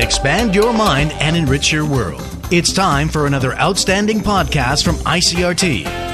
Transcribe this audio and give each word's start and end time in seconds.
expand 0.00 0.54
your 0.54 0.72
mind, 0.72 1.12
and 1.20 1.36
enrich 1.36 1.72
your 1.72 1.86
world. 1.86 2.22
It's 2.50 2.72
time 2.72 3.08
for 3.08 3.26
another 3.26 3.54
outstanding 3.54 4.20
podcast 4.20 4.84
from 4.84 4.96
ICRT. 4.96 6.10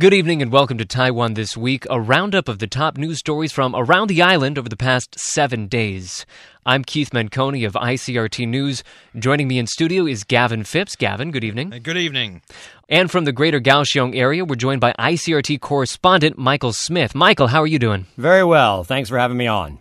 Good 0.00 0.14
evening 0.14 0.40
and 0.42 0.50
welcome 0.50 0.78
to 0.78 0.84
Taiwan 0.84 1.34
This 1.34 1.56
Week, 1.56 1.86
a 1.90 2.00
roundup 2.00 2.48
of 2.48 2.58
the 2.58 2.66
top 2.66 2.96
news 2.96 3.18
stories 3.18 3.52
from 3.52 3.76
around 3.76 4.08
the 4.08 4.22
island 4.22 4.58
over 4.58 4.68
the 4.68 4.76
past 4.76 5.18
seven 5.18 5.68
days. 5.68 6.24
I'm 6.64 6.82
Keith 6.82 7.10
Menconi 7.10 7.66
of 7.66 7.74
ICRT 7.74 8.48
News. 8.48 8.82
Joining 9.18 9.48
me 9.48 9.58
in 9.58 9.66
studio 9.66 10.06
is 10.06 10.24
Gavin 10.24 10.64
Phipps. 10.64 10.96
Gavin, 10.96 11.30
good 11.30 11.44
evening. 11.44 11.78
Good 11.82 11.98
evening. 11.98 12.40
And 12.88 13.10
from 13.10 13.26
the 13.26 13.32
greater 13.32 13.60
Kaohsiung 13.60 14.16
area, 14.16 14.44
we're 14.44 14.56
joined 14.56 14.80
by 14.80 14.94
ICRT 14.98 15.60
correspondent 15.60 16.38
Michael 16.38 16.72
Smith. 16.72 17.14
Michael, 17.14 17.48
how 17.48 17.60
are 17.60 17.66
you 17.66 17.78
doing? 17.78 18.06
Very 18.16 18.44
well. 18.44 18.84
Thanks 18.84 19.08
for 19.08 19.18
having 19.18 19.36
me 19.36 19.46
on. 19.46 19.78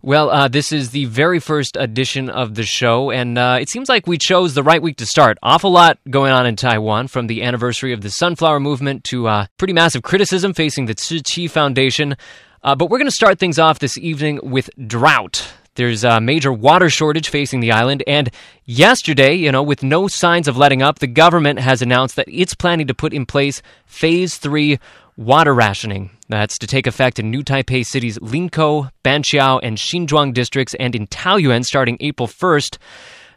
Well, 0.00 0.30
uh, 0.30 0.46
this 0.46 0.70
is 0.70 0.90
the 0.90 1.06
very 1.06 1.40
first 1.40 1.76
edition 1.76 2.30
of 2.30 2.54
the 2.54 2.62
show, 2.62 3.10
and 3.10 3.36
uh, 3.36 3.58
it 3.60 3.68
seems 3.68 3.88
like 3.88 4.06
we 4.06 4.16
chose 4.16 4.54
the 4.54 4.62
right 4.62 4.80
week 4.80 4.98
to 4.98 5.06
start. 5.06 5.38
Awful 5.42 5.72
lot 5.72 5.98
going 6.08 6.30
on 6.30 6.46
in 6.46 6.54
Taiwan, 6.54 7.08
from 7.08 7.26
the 7.26 7.42
anniversary 7.42 7.92
of 7.92 8.00
the 8.00 8.10
Sunflower 8.10 8.60
Movement 8.60 9.02
to 9.04 9.26
uh, 9.26 9.46
pretty 9.56 9.72
massive 9.72 10.02
criticism 10.02 10.54
facing 10.54 10.86
the 10.86 10.94
Tzu 10.94 11.48
Foundation. 11.48 12.16
Uh, 12.62 12.76
but 12.76 12.90
we're 12.90 12.98
going 12.98 13.10
to 13.10 13.14
start 13.14 13.40
things 13.40 13.58
off 13.58 13.80
this 13.80 13.98
evening 13.98 14.38
with 14.40 14.70
drought. 14.86 15.52
There's 15.74 16.04
a 16.04 16.20
major 16.20 16.52
water 16.52 16.90
shortage 16.90 17.28
facing 17.28 17.58
the 17.58 17.72
island, 17.72 18.04
and 18.06 18.30
yesterday, 18.64 19.34
you 19.34 19.50
know, 19.50 19.64
with 19.64 19.82
no 19.82 20.06
signs 20.06 20.46
of 20.46 20.56
letting 20.56 20.80
up, 20.80 21.00
the 21.00 21.08
government 21.08 21.58
has 21.58 21.82
announced 21.82 22.14
that 22.14 22.28
it's 22.28 22.54
planning 22.54 22.86
to 22.86 22.94
put 22.94 23.12
in 23.12 23.26
place 23.26 23.62
Phase 23.84 24.36
3 24.36 24.78
water 25.18 25.52
rationing. 25.52 26.10
That's 26.28 26.56
to 26.58 26.66
take 26.66 26.86
effect 26.86 27.18
in 27.18 27.30
New 27.30 27.42
Taipei 27.42 27.84
City's 27.84 28.18
Linkou, 28.20 28.90
Banqiao, 29.04 29.60
and 29.62 29.76
Xinzhuang 29.76 30.32
districts 30.32 30.74
and 30.78 30.94
in 30.94 31.08
Taoyuan 31.08 31.64
starting 31.64 31.98
April 32.00 32.28
1st. 32.28 32.78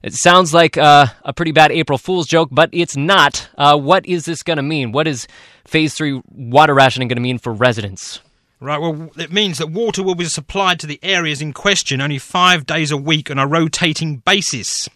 It 0.03 0.13
sounds 0.13 0.53
like 0.53 0.77
uh, 0.77 1.07
a 1.23 1.33
pretty 1.33 1.51
bad 1.51 1.71
April 1.71 1.97
Fool's 1.97 2.27
joke, 2.27 2.49
but 2.51 2.69
it's 2.71 2.95
not. 2.95 3.49
Uh, 3.57 3.77
what 3.77 4.05
is 4.05 4.25
this 4.25 4.43
going 4.43 4.57
to 4.57 4.63
mean? 4.63 4.91
What 4.91 5.07
is 5.07 5.27
Phase 5.65 5.93
3 5.95 6.21
water 6.29 6.73
rationing 6.73 7.07
going 7.07 7.17
to 7.17 7.21
mean 7.21 7.39
for 7.39 7.51
residents? 7.51 8.19
Right, 8.59 8.79
well, 8.79 9.09
it 9.17 9.31
means 9.31 9.57
that 9.57 9.71
water 9.71 10.03
will 10.03 10.13
be 10.13 10.25
supplied 10.25 10.79
to 10.81 10.87
the 10.87 10.99
areas 11.01 11.41
in 11.41 11.51
question 11.51 11.99
only 11.99 12.19
five 12.19 12.67
days 12.67 12.91
a 12.91 12.97
week 12.97 13.31
on 13.31 13.39
a 13.39 13.47
rotating 13.47 14.17
basis. 14.17 14.87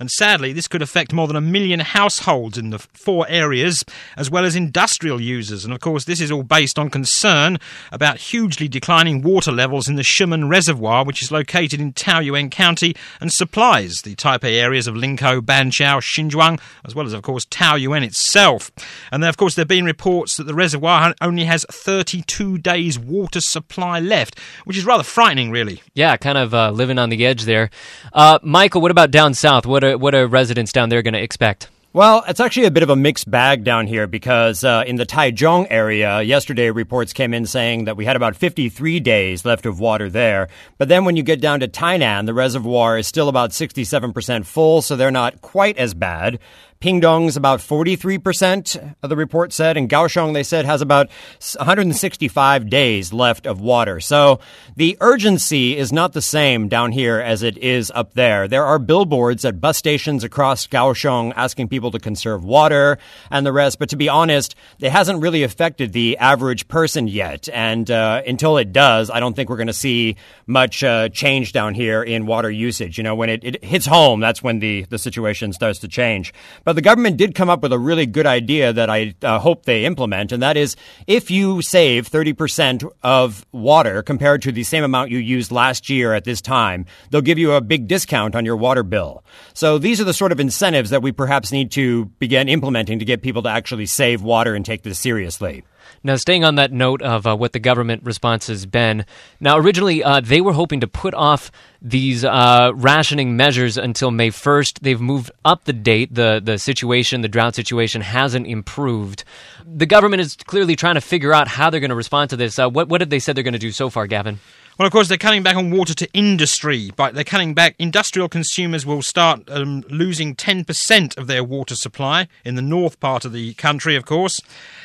And 0.00 0.10
sadly, 0.10 0.52
this 0.52 0.68
could 0.68 0.82
affect 0.82 1.12
more 1.12 1.26
than 1.26 1.36
a 1.36 1.40
million 1.40 1.80
households 1.80 2.56
in 2.56 2.70
the 2.70 2.78
four 2.78 3.26
areas, 3.28 3.84
as 4.16 4.30
well 4.30 4.44
as 4.44 4.54
industrial 4.54 5.20
users. 5.20 5.64
And 5.64 5.74
of 5.74 5.80
course, 5.80 6.04
this 6.04 6.20
is 6.20 6.30
all 6.30 6.42
based 6.42 6.78
on 6.78 6.90
concern 6.90 7.58
about 7.90 8.18
hugely 8.18 8.68
declining 8.68 9.22
water 9.22 9.52
levels 9.52 9.88
in 9.88 9.96
the 9.96 10.02
Shimen 10.02 10.48
Reservoir, 10.48 11.04
which 11.04 11.22
is 11.22 11.32
located 11.32 11.80
in 11.80 11.92
Taoyuan 11.92 12.50
County 12.50 12.94
and 13.20 13.32
supplies 13.32 14.02
the 14.02 14.14
Taipei 14.14 14.54
areas 14.60 14.86
of 14.86 14.94
Linkou, 14.94 15.40
Banqiao, 15.40 16.00
Xinzhuang, 16.00 16.60
as 16.84 16.94
well 16.94 17.06
as, 17.06 17.12
of 17.12 17.22
course, 17.22 17.44
Taoyuan 17.46 18.04
itself. 18.04 18.70
And 19.10 19.22
then, 19.22 19.28
of 19.28 19.36
course, 19.36 19.54
there 19.54 19.62
have 19.62 19.68
been 19.68 19.84
reports 19.84 20.36
that 20.36 20.44
the 20.44 20.54
reservoir 20.54 21.14
only 21.20 21.44
has 21.44 21.64
32 21.70 22.58
days 22.58 22.98
water 22.98 23.40
supply 23.40 24.00
left, 24.00 24.38
which 24.64 24.76
is 24.76 24.84
rather 24.84 25.02
frightening, 25.02 25.50
really. 25.50 25.82
Yeah, 25.94 26.16
kind 26.16 26.38
of 26.38 26.54
uh, 26.54 26.70
living 26.70 26.98
on 26.98 27.08
the 27.08 27.26
edge 27.26 27.44
there. 27.44 27.70
Uh, 28.12 28.38
Michael, 28.42 28.80
what 28.80 28.90
about 28.90 29.10
down 29.10 29.34
south? 29.34 29.66
What 29.66 29.84
are, 29.84 29.87
what 29.96 30.14
are 30.14 30.26
residents 30.26 30.72
down 30.72 30.88
there 30.88 31.02
going 31.02 31.14
to 31.14 31.22
expect? 31.22 31.68
Well, 31.94 32.22
it's 32.28 32.38
actually 32.38 32.66
a 32.66 32.70
bit 32.70 32.82
of 32.82 32.90
a 32.90 32.96
mixed 32.96 33.30
bag 33.30 33.64
down 33.64 33.86
here 33.86 34.06
because 34.06 34.62
uh, 34.62 34.84
in 34.86 34.96
the 34.96 35.06
Taichung 35.06 35.66
area, 35.70 36.20
yesterday 36.20 36.70
reports 36.70 37.14
came 37.14 37.32
in 37.32 37.46
saying 37.46 37.86
that 37.86 37.96
we 37.96 38.04
had 38.04 38.14
about 38.14 38.36
53 38.36 39.00
days 39.00 39.46
left 39.46 39.64
of 39.64 39.80
water 39.80 40.10
there. 40.10 40.48
But 40.76 40.88
then 40.88 41.06
when 41.06 41.16
you 41.16 41.22
get 41.22 41.40
down 41.40 41.60
to 41.60 41.66
Tainan, 41.66 42.26
the 42.26 42.34
reservoir 42.34 42.98
is 42.98 43.06
still 43.06 43.30
about 43.30 43.50
67% 43.50 44.44
full, 44.44 44.82
so 44.82 44.96
they're 44.96 45.10
not 45.10 45.40
quite 45.40 45.78
as 45.78 45.94
bad. 45.94 46.40
Pingdong's 46.80 47.36
about 47.36 47.58
43%, 47.58 48.94
of 49.02 49.10
the 49.10 49.16
report 49.16 49.52
said, 49.52 49.76
and 49.76 49.90
Kaohsiung, 49.90 50.32
they 50.32 50.44
said, 50.44 50.64
has 50.64 50.80
about 50.80 51.08
165 51.56 52.70
days 52.70 53.12
left 53.12 53.46
of 53.46 53.60
water. 53.60 53.98
So 53.98 54.38
the 54.76 54.96
urgency 55.00 55.76
is 55.76 55.92
not 55.92 56.12
the 56.12 56.22
same 56.22 56.68
down 56.68 56.92
here 56.92 57.18
as 57.18 57.42
it 57.42 57.58
is 57.58 57.90
up 57.94 58.14
there. 58.14 58.46
There 58.46 58.64
are 58.64 58.78
billboards 58.78 59.44
at 59.44 59.60
bus 59.60 59.76
stations 59.76 60.22
across 60.22 60.68
Kaohsiung 60.68 61.32
asking 61.34 61.68
people 61.68 61.90
to 61.90 61.98
conserve 61.98 62.44
water 62.44 62.98
and 63.28 63.44
the 63.44 63.52
rest, 63.52 63.80
but 63.80 63.88
to 63.88 63.96
be 63.96 64.08
honest, 64.08 64.54
it 64.78 64.92
hasn't 64.92 65.20
really 65.20 65.42
affected 65.42 65.92
the 65.92 66.16
average 66.18 66.68
person 66.68 67.08
yet. 67.08 67.48
And 67.52 67.90
uh, 67.90 68.22
until 68.24 68.56
it 68.56 68.72
does, 68.72 69.10
I 69.10 69.18
don't 69.18 69.34
think 69.34 69.50
we're 69.50 69.56
going 69.56 69.66
to 69.66 69.72
see 69.72 70.14
much 70.46 70.84
uh, 70.84 71.08
change 71.08 71.52
down 71.52 71.74
here 71.74 72.04
in 72.04 72.26
water 72.26 72.50
usage. 72.50 72.98
You 72.98 73.04
know, 73.04 73.16
when 73.16 73.30
it, 73.30 73.42
it 73.42 73.64
hits 73.64 73.86
home, 73.86 74.20
that's 74.20 74.44
when 74.44 74.60
the, 74.60 74.84
the 74.84 74.98
situation 74.98 75.52
starts 75.52 75.80
to 75.80 75.88
change. 75.88 76.32
But 76.68 76.74
the 76.74 76.82
government 76.82 77.16
did 77.16 77.34
come 77.34 77.48
up 77.48 77.62
with 77.62 77.72
a 77.72 77.78
really 77.78 78.04
good 78.04 78.26
idea 78.26 78.74
that 78.74 78.90
I 78.90 79.14
uh, 79.22 79.38
hope 79.38 79.64
they 79.64 79.86
implement, 79.86 80.32
and 80.32 80.42
that 80.42 80.58
is 80.58 80.76
if 81.06 81.30
you 81.30 81.62
save 81.62 82.10
30% 82.10 82.86
of 83.02 83.46
water 83.52 84.02
compared 84.02 84.42
to 84.42 84.52
the 84.52 84.64
same 84.64 84.84
amount 84.84 85.10
you 85.10 85.16
used 85.16 85.50
last 85.50 85.88
year 85.88 86.12
at 86.12 86.24
this 86.24 86.42
time, 86.42 86.84
they'll 87.08 87.22
give 87.22 87.38
you 87.38 87.52
a 87.52 87.62
big 87.62 87.88
discount 87.88 88.34
on 88.34 88.44
your 88.44 88.54
water 88.54 88.82
bill. 88.82 89.24
So 89.54 89.78
these 89.78 89.98
are 89.98 90.04
the 90.04 90.12
sort 90.12 90.30
of 90.30 90.40
incentives 90.40 90.90
that 90.90 91.00
we 91.00 91.10
perhaps 91.10 91.52
need 91.52 91.70
to 91.70 92.04
begin 92.18 92.50
implementing 92.50 92.98
to 92.98 93.06
get 93.06 93.22
people 93.22 93.44
to 93.44 93.48
actually 93.48 93.86
save 93.86 94.20
water 94.20 94.54
and 94.54 94.62
take 94.62 94.82
this 94.82 94.98
seriously. 94.98 95.64
Now, 96.02 96.16
staying 96.16 96.44
on 96.44 96.54
that 96.56 96.72
note 96.72 97.02
of 97.02 97.26
uh, 97.26 97.36
what 97.36 97.52
the 97.52 97.58
government 97.58 98.02
response 98.04 98.46
has 98.46 98.66
been, 98.66 99.04
now 99.40 99.58
originally 99.58 100.02
uh, 100.02 100.20
they 100.20 100.40
were 100.40 100.52
hoping 100.52 100.80
to 100.80 100.88
put 100.88 101.14
off 101.14 101.50
these 101.80 102.24
uh, 102.24 102.72
rationing 102.74 103.36
measures 103.36 103.76
until 103.76 104.10
May 104.10 104.30
1st. 104.30 104.80
They've 104.80 105.00
moved 105.00 105.30
up 105.44 105.64
the 105.64 105.72
date. 105.72 106.14
The, 106.14 106.40
the 106.42 106.58
situation, 106.58 107.20
the 107.20 107.28
drought 107.28 107.54
situation, 107.54 108.00
hasn't 108.00 108.46
improved. 108.46 109.24
The 109.64 109.86
government 109.86 110.20
is 110.20 110.36
clearly 110.36 110.76
trying 110.76 110.94
to 110.94 111.00
figure 111.00 111.32
out 111.32 111.48
how 111.48 111.70
they're 111.70 111.80
going 111.80 111.90
to 111.90 111.96
respond 111.96 112.30
to 112.30 112.36
this. 112.36 112.58
Uh, 112.58 112.68
what, 112.68 112.88
what 112.88 113.00
have 113.00 113.10
they 113.10 113.18
said 113.18 113.36
they're 113.36 113.44
going 113.44 113.52
to 113.52 113.58
do 113.58 113.72
so 113.72 113.90
far, 113.90 114.06
Gavin? 114.06 114.40
Well, 114.78 114.86
of 114.86 114.92
course, 114.92 115.08
they're 115.08 115.18
cutting 115.18 115.42
back 115.42 115.56
on 115.56 115.72
water 115.72 115.92
to 115.92 116.08
industry, 116.12 116.92
but 116.94 117.12
they're 117.12 117.24
cutting 117.24 117.52
back. 117.52 117.74
Industrial 117.80 118.28
consumers 118.28 118.86
will 118.86 119.02
start 119.02 119.42
um, 119.50 119.82
losing 119.90 120.36
10% 120.36 121.18
of 121.18 121.26
their 121.26 121.42
water 121.42 121.74
supply 121.74 122.28
in 122.44 122.54
the 122.54 122.62
north 122.62 123.00
part 123.00 123.24
of 123.24 123.32
the 123.32 123.54
country, 123.54 123.96
of 123.96 124.04
course 124.04 124.40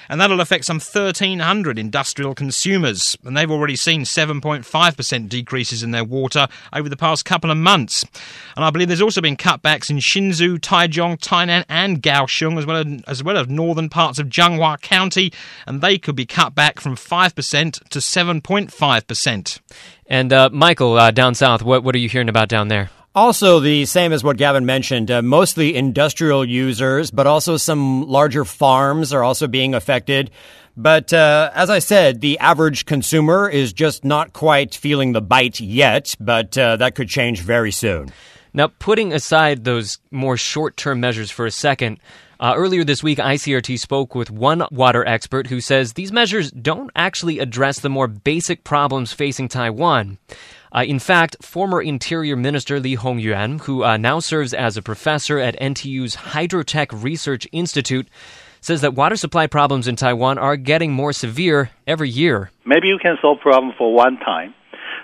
and 0.10 0.20
that'll 0.20 0.42
affect 0.42 0.66
some 0.66 0.80
1,300 0.80 1.80
industrial 1.80 2.36
consumers. 2.36 3.18
And 3.24 3.36
they've 3.36 3.50
already 3.50 3.76
seen 3.76 4.04
7.5% 4.04 5.30
decreases 5.30 5.84
in 5.84 5.92
their 5.92 6.04
water 6.04 6.48
over 6.72 6.90
the 6.90 6.98
past 6.98 7.26
couple 7.26 7.52
of 7.52 7.58
months. 7.58 8.06
And 8.56 8.66
I 8.66 8.70
believe 8.70 8.88
there's 8.88 9.02
also 9.02 9.22
been 9.22 9.38
cutbacks 9.38 9.90
in 9.90 9.98
Hsinchu, 9.98 10.60
Taichung, 10.60 11.18
Tainan, 11.20 11.66
and 11.70 12.02
Kaohsiung, 12.02 12.58
as 12.58 12.66
well 12.66 12.78
as, 12.78 13.04
as 13.08 13.24
well 13.24 13.38
as 13.38 13.48
northern 13.48 13.90
parts 13.90 14.20
of 14.20 14.28
Changhua 14.28 14.82
County, 14.82 15.34
and 15.66 15.82
they 15.82 15.98
could 15.98 16.16
be 16.16 16.26
cut 16.26 16.54
back 16.54 16.80
from 16.80 16.96
5% 16.96 17.90
to 17.90 18.00
7.5%. 18.00 19.60
And 20.08 20.32
uh, 20.34 20.50
Michael, 20.52 20.98
uh, 20.98 21.12
down 21.12 21.36
south, 21.36 21.64
what, 21.64 21.84
what 21.84 21.96
are 21.96 22.00
you 22.00 22.10
hearing 22.10 22.30
about 22.30 22.50
down 22.50 22.68
there? 22.68 22.90
Also, 23.16 23.60
the 23.60 23.86
same 23.86 24.12
as 24.12 24.24
what 24.24 24.38
Gavin 24.38 24.66
mentioned, 24.66 25.12
uh, 25.12 25.22
mostly 25.22 25.76
industrial 25.76 26.44
users, 26.44 27.12
but 27.12 27.28
also 27.28 27.58
some 27.58 28.08
larger 28.08 28.44
farms 28.44 29.14
are 29.14 29.24
also 29.24 29.48
being 29.48 29.76
affected. 29.76 30.32
But 30.76 31.14
uh, 31.14 31.52
as 31.54 31.70
I 31.70 31.78
said, 31.78 32.22
the 32.22 32.40
average 32.40 32.86
consumer 32.86 33.48
is 33.48 33.72
just 33.72 34.04
not 34.04 34.34
quite 34.34 34.74
feeling 34.74 35.12
the 35.12 35.22
bite 35.22 35.60
yet, 35.60 36.16
but 36.20 36.58
uh, 36.58 36.78
that 36.78 36.96
could 36.96 37.08
change 37.08 37.42
very 37.42 37.72
soon. 37.72 38.12
Now, 38.52 38.68
putting 38.68 39.14
aside 39.14 39.64
those 39.64 40.00
more 40.10 40.38
short 40.38 40.76
term 40.76 41.00
measures 41.00 41.30
for 41.30 41.46
a 41.46 41.52
second, 41.52 42.00
uh, 42.40 42.54
earlier 42.56 42.84
this 42.84 43.04
week, 43.04 43.20
ICRT 43.20 43.80
spoke 43.80 44.16
with 44.16 44.32
one 44.32 44.64
water 44.72 45.06
expert 45.08 45.48
who 45.48 45.62
says 45.62 45.94
these 45.94 46.12
measures 46.12 46.52
don't 46.52 46.92
actually 46.96 47.40
address 47.40 47.80
the 47.80 47.90
more 47.90 48.08
basic 48.08 48.64
problems 48.64 49.14
facing 49.14 49.48
Taiwan. 49.48 50.18
Uh, 50.76 50.84
in 50.84 51.00
fact, 51.00 51.38
former 51.42 51.82
Interior 51.82 52.36
Minister 52.36 52.80
Li 52.80 52.98
Hongyuan, 52.98 53.62
who 53.62 53.84
uh, 53.84 53.98
now 53.98 54.20
serves 54.20 54.54
as 54.54 54.76
a 54.76 54.82
professor 54.82 55.38
at 55.38 55.60
NTU's 55.60 56.16
Hydrotech 56.16 57.04
Research 57.04 57.48
Institute, 57.52 58.08
says 58.60 58.82
that 58.82 58.96
water 58.96 59.16
supply 59.16 59.46
problems 59.46 59.88
in 59.88 59.96
Taiwan 59.96 60.38
are 60.38 60.56
getting 60.56 60.92
more 60.92 61.14
severe 61.14 61.70
every 61.86 62.10
year. 62.10 62.50
Maybe 62.66 62.88
you 62.88 62.98
can 62.98 63.18
solve 63.22 63.40
problem 63.42 63.74
for 63.78 63.94
one 63.94 64.18
time, 64.18 64.56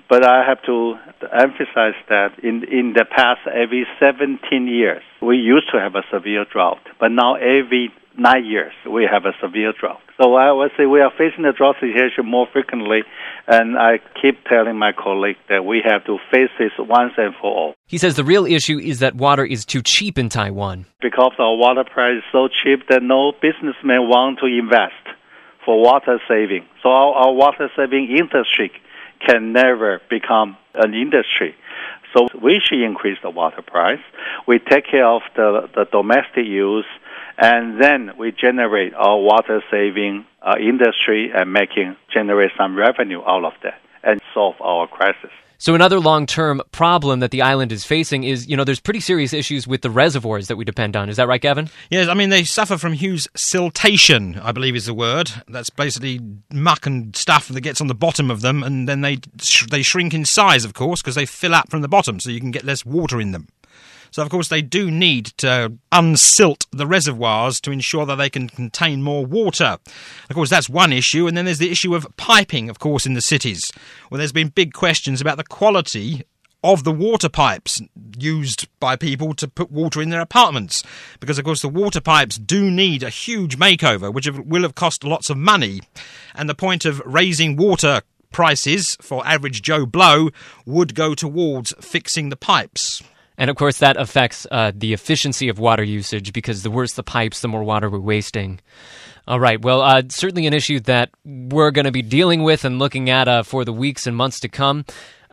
but 0.10 0.26
I 0.26 0.44
have 0.44 0.62
to 0.64 0.96
emphasize 1.32 1.94
that 2.10 2.40
in 2.44 2.64
in 2.66 2.94
the 2.94 3.06
past 3.06 3.42
every 3.48 3.86
17 4.00 4.68
years 4.68 5.04
we 5.22 5.38
used 5.38 5.70
to 5.72 5.80
have 5.80 5.96
a 5.96 6.04
severe 6.12 6.46
drought, 6.52 6.82
but 7.00 7.12
now 7.12 7.36
every 7.36 7.94
nine 8.18 8.46
years 8.46 8.74
we 8.90 9.08
have 9.10 9.26
a 9.26 9.34
severe 9.42 9.72
drought. 9.80 10.02
So 10.22 10.36
I 10.36 10.52
would 10.52 10.72
say 10.76 10.86
we 10.86 11.00
are 11.00 11.12
facing 11.12 11.44
the 11.44 11.54
drought 11.54 11.78
situation 11.80 12.26
more 12.26 12.48
frequently, 12.52 13.04
and 13.48 13.78
I 13.78 14.00
keep 14.22 14.44
telling 14.46 14.78
my 14.78 14.92
colleague 14.92 15.38
that 15.48 15.64
we 15.64 15.82
have 15.86 16.04
to 16.06 16.18
face 16.32 16.50
this 16.60 16.72
once 16.78 17.14
and 17.18 17.34
for 17.40 17.52
all. 17.52 17.76
He 17.88 17.98
says 17.98 18.16
the 18.16 18.26
real 18.26 18.46
issue 18.46 18.80
is 18.80 19.00
that 19.00 19.16
water 19.16 19.46
is 19.46 19.64
too 19.64 19.82
cheap 19.82 20.18
in 20.18 20.28
Taiwan. 20.28 20.86
Because 21.02 21.34
our 21.40 21.56
water 21.56 21.86
price 21.86 22.18
is 22.18 22.24
so 22.32 22.50
cheap 22.50 22.88
that 22.90 23.02
no 23.02 23.32
businessman 23.42 24.10
want 24.10 24.40
to 24.40 24.48
invest 24.48 25.06
for 25.64 25.82
water 25.82 26.20
saving. 26.28 26.66
So 26.84 26.90
our, 26.90 27.14
our 27.14 27.34
water 27.34 27.70
saving 27.78 28.16
industry 28.18 28.72
can 29.20 29.54
never 29.54 30.02
become 30.10 30.58
an 30.74 30.94
industry. 30.94 31.56
So 32.16 32.28
we 32.42 32.60
should 32.64 32.82
increase 32.82 33.20
the 33.22 33.30
water 33.30 33.62
price. 33.62 34.02
We 34.48 34.60
take 34.60 34.86
care 34.88 35.08
of 35.08 35.22
the, 35.36 35.70
the 35.76 35.86
domestic 35.86 36.46
use, 36.46 36.86
and 37.38 37.82
then 37.82 38.18
we 38.18 38.32
generate 38.32 38.94
our 38.94 39.20
water 39.20 39.62
saving 39.70 40.26
uh, 40.42 40.56
industry 40.60 41.32
and 41.34 41.54
making 41.54 41.96
generate 42.12 42.52
some 42.58 42.76
revenue 42.76 43.22
out 43.22 43.46
of 43.46 43.54
that 43.64 43.80
and 44.04 44.22
solve 44.34 44.56
our 44.62 44.88
crisis. 44.88 45.32
So 45.62 45.76
another 45.76 46.00
long-term 46.00 46.62
problem 46.72 47.20
that 47.20 47.32
the 47.32 47.42
island 47.42 47.74
is 47.74 47.84
facing 47.84 48.24
is, 48.24 48.48
you 48.48 48.56
know, 48.56 48.64
there's 48.64 48.80
pretty 48.80 49.02
serious 49.02 49.34
issues 49.34 49.68
with 49.68 49.82
the 49.82 49.90
reservoirs 49.90 50.48
that 50.48 50.56
we 50.56 50.64
depend 50.64 50.96
on. 50.96 51.10
Is 51.10 51.18
that 51.18 51.28
right, 51.28 51.42
Gavin? 51.42 51.70
Yes, 51.90 52.08
I 52.08 52.14
mean 52.14 52.30
they 52.30 52.46
suffer 52.46 52.78
from 52.78 52.94
huge 52.94 53.26
siltation, 53.34 54.42
I 54.42 54.54
believe 54.54 54.78
is 54.78 54.86
the 54.86 54.94
word. 54.94 55.32
That's 55.50 55.70
basically 55.70 56.22
muck 56.54 56.86
and 56.86 57.14
stuff 57.14 57.50
that 57.50 57.60
gets 57.60 57.82
on 57.82 57.88
the 57.88 57.94
bottom 57.94 58.32
of 58.32 58.40
them, 58.40 58.64
and 58.64 58.88
then 58.88 59.02
they 59.02 59.20
they 59.70 59.82
shrink 59.82 60.14
in 60.14 60.24
size, 60.24 60.64
of 60.64 60.74
course, 60.74 61.02
because 61.02 61.16
they 61.16 61.26
fill 61.26 61.54
up 61.54 61.70
from 61.70 61.82
the 61.82 61.90
bottom, 61.90 62.22
so 62.22 62.30
you 62.30 62.40
can 62.40 62.52
get 62.52 62.64
less 62.64 62.86
water 62.86 63.20
in 63.20 63.34
them. 63.34 63.48
So, 64.12 64.22
of 64.22 64.30
course, 64.30 64.48
they 64.48 64.62
do 64.62 64.90
need 64.90 65.28
to 65.38 65.74
unsilt 65.92 66.66
the 66.72 66.88
reservoirs 66.88 67.60
to 67.62 67.72
ensure 67.72 68.06
that 68.06 68.16
they 68.16 68.30
can 68.30 68.50
contain 68.50 69.02
more 69.02 69.26
water. 69.26 69.78
Of 70.30 70.36
course, 70.36 70.50
that's 70.50 70.70
one 70.70 70.94
issue. 70.94 71.28
And 71.28 71.38
then 71.38 71.46
there's 71.46 71.60
the 71.60 71.72
issue 71.72 71.96
of 71.96 72.08
piping, 72.18 72.70
of 72.70 72.80
course, 72.80 73.06
in 73.06 73.14
the 73.14 73.22
cities, 73.22 73.72
where 74.10 74.18
there's 74.18 74.32
been 74.32 74.50
big 74.50 74.74
questions 74.74 75.22
about 75.22 75.38
the 75.38 75.44
quality 75.44 76.24
of 76.64 76.84
the 76.84 76.92
water 76.92 77.30
pipes 77.30 77.82
used 78.18 78.68
by 78.80 78.96
people 78.96 79.34
to 79.34 79.48
put 79.48 79.72
water 79.72 80.02
in 80.02 80.10
their 80.10 80.22
apartments. 80.22 80.84
Because, 81.20 81.40
of 81.40 81.46
course, 81.46 81.62
the 81.62 81.70
water 81.70 82.02
pipes 82.02 82.38
do 82.38 82.70
need 82.70 83.04
a 83.04 83.10
huge 83.10 83.58
makeover, 83.58 84.14
which 84.14 84.30
will 84.30 84.64
have 84.64 84.76
cost 84.76 85.04
lots 85.04 85.30
of 85.30 85.38
money. 85.38 85.82
And 86.36 86.50
the 86.50 86.56
point 86.56 86.86
of 86.86 87.02
raising 87.06 87.56
water 87.56 88.02
prices 88.32 88.98
for 89.02 89.26
average 89.26 89.62
Joe 89.62 89.86
Blow 89.86 90.30
would 90.66 90.96
go 90.96 91.16
towards 91.16 91.74
fixing 91.80 92.30
the 92.30 92.36
pipes. 92.36 93.02
And 93.40 93.50
of 93.50 93.56
course, 93.56 93.78
that 93.80 93.96
affects 93.96 94.46
uh, 94.52 94.74
the 94.76 94.92
efficiency 94.92 95.48
of 95.48 95.58
water 95.58 95.84
usage 95.84 96.34
because 96.34 96.62
the 96.62 96.70
worse 96.70 96.94
the 96.94 97.04
pipes, 97.04 97.40
the 97.40 97.48
more 97.48 97.64
water 97.64 97.90
we're 97.90 98.00
wasting. 98.00 98.60
All 99.28 99.40
right. 99.40 99.62
Well, 99.62 99.82
uh, 99.82 100.04
certainly 100.10 100.46
an 100.46 100.54
issue 100.54 100.82
that 100.82 101.12
we're 101.24 101.72
going 101.72 101.86
to 101.86 101.92
be 101.92 102.02
dealing 102.02 102.44
with 102.44 102.66
and 102.66 102.80
looking 102.80 103.10
at 103.10 103.30
uh, 103.30 103.44
for 103.44 103.64
the 103.64 103.72
weeks 103.72 104.06
and 104.06 104.16
months 104.16 104.42
to 104.42 104.50
come. 104.50 104.84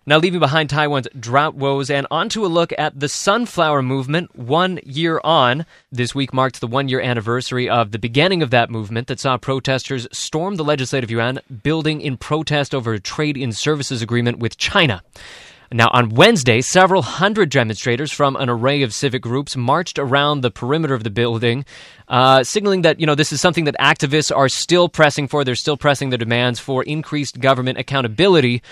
Now, 0.09 0.19
leaving 0.19 0.39
behind 0.39 0.71
Taiwan's 0.71 1.09
drought 1.19 1.57
woes 1.57 1.91
and 1.91 2.07
onto 2.13 2.45
a 2.45 2.47
look 2.47 2.73
at 2.79 3.01
the 3.01 3.09
sunflower 3.09 3.83
movement 3.83 4.37
one 4.39 4.79
year 4.85 5.21
on. 5.25 5.67
This 5.91 6.15
week 6.15 6.33
marked 6.33 6.61
the 6.61 6.69
one 6.69 6.89
year 6.89 7.01
anniversary 7.01 7.69
of 7.69 7.91
the 7.91 7.99
beginning 7.99 8.41
of 8.41 8.51
that 8.51 8.71
movement 8.71 9.09
that 9.09 9.19
saw 9.19 9.37
protesters 9.37 10.07
storm 10.13 10.55
the 10.55 10.65
Legislative 10.65 11.11
Yuan 11.11 11.41
building 11.65 12.01
in 12.01 12.17
protest 12.19 12.73
over 12.73 12.93
a 12.93 13.01
trade 13.01 13.37
in 13.37 13.51
services 13.51 14.01
agreement 14.01 14.39
with 14.39 14.57
China. 14.57 15.03
Now, 15.73 15.89
on 15.93 16.11
Wednesday, 16.11 16.61
several 16.61 17.03
hundred 17.03 17.51
demonstrators 17.51 18.13
from 18.13 18.37
an 18.37 18.49
array 18.49 18.83
of 18.83 18.95
civic 18.95 19.23
groups 19.23 19.57
marched 19.57 19.99
around 19.99 20.41
the 20.41 20.51
perimeter 20.51 20.95
of 20.95 21.05
the 21.05 21.11
building, 21.11 21.65
uh, 22.09 22.45
signaling 22.45 22.83
that 22.83 23.01
you 23.01 23.07
know 23.07 23.15
this 23.15 23.33
is 23.33 23.41
something 23.41 23.65
that 23.65 23.77
activists 23.81 24.35
are 24.35 24.49
still 24.49 24.89
pressing 24.89 25.27
for. 25.29 25.45
They're 25.45 25.55
still 25.55 25.77
pressing 25.77 26.11
their 26.11 26.19
demands 26.19 26.61
for 26.61 26.83
increased 26.85 27.41
government 27.41 27.79
accountability. 27.79 28.63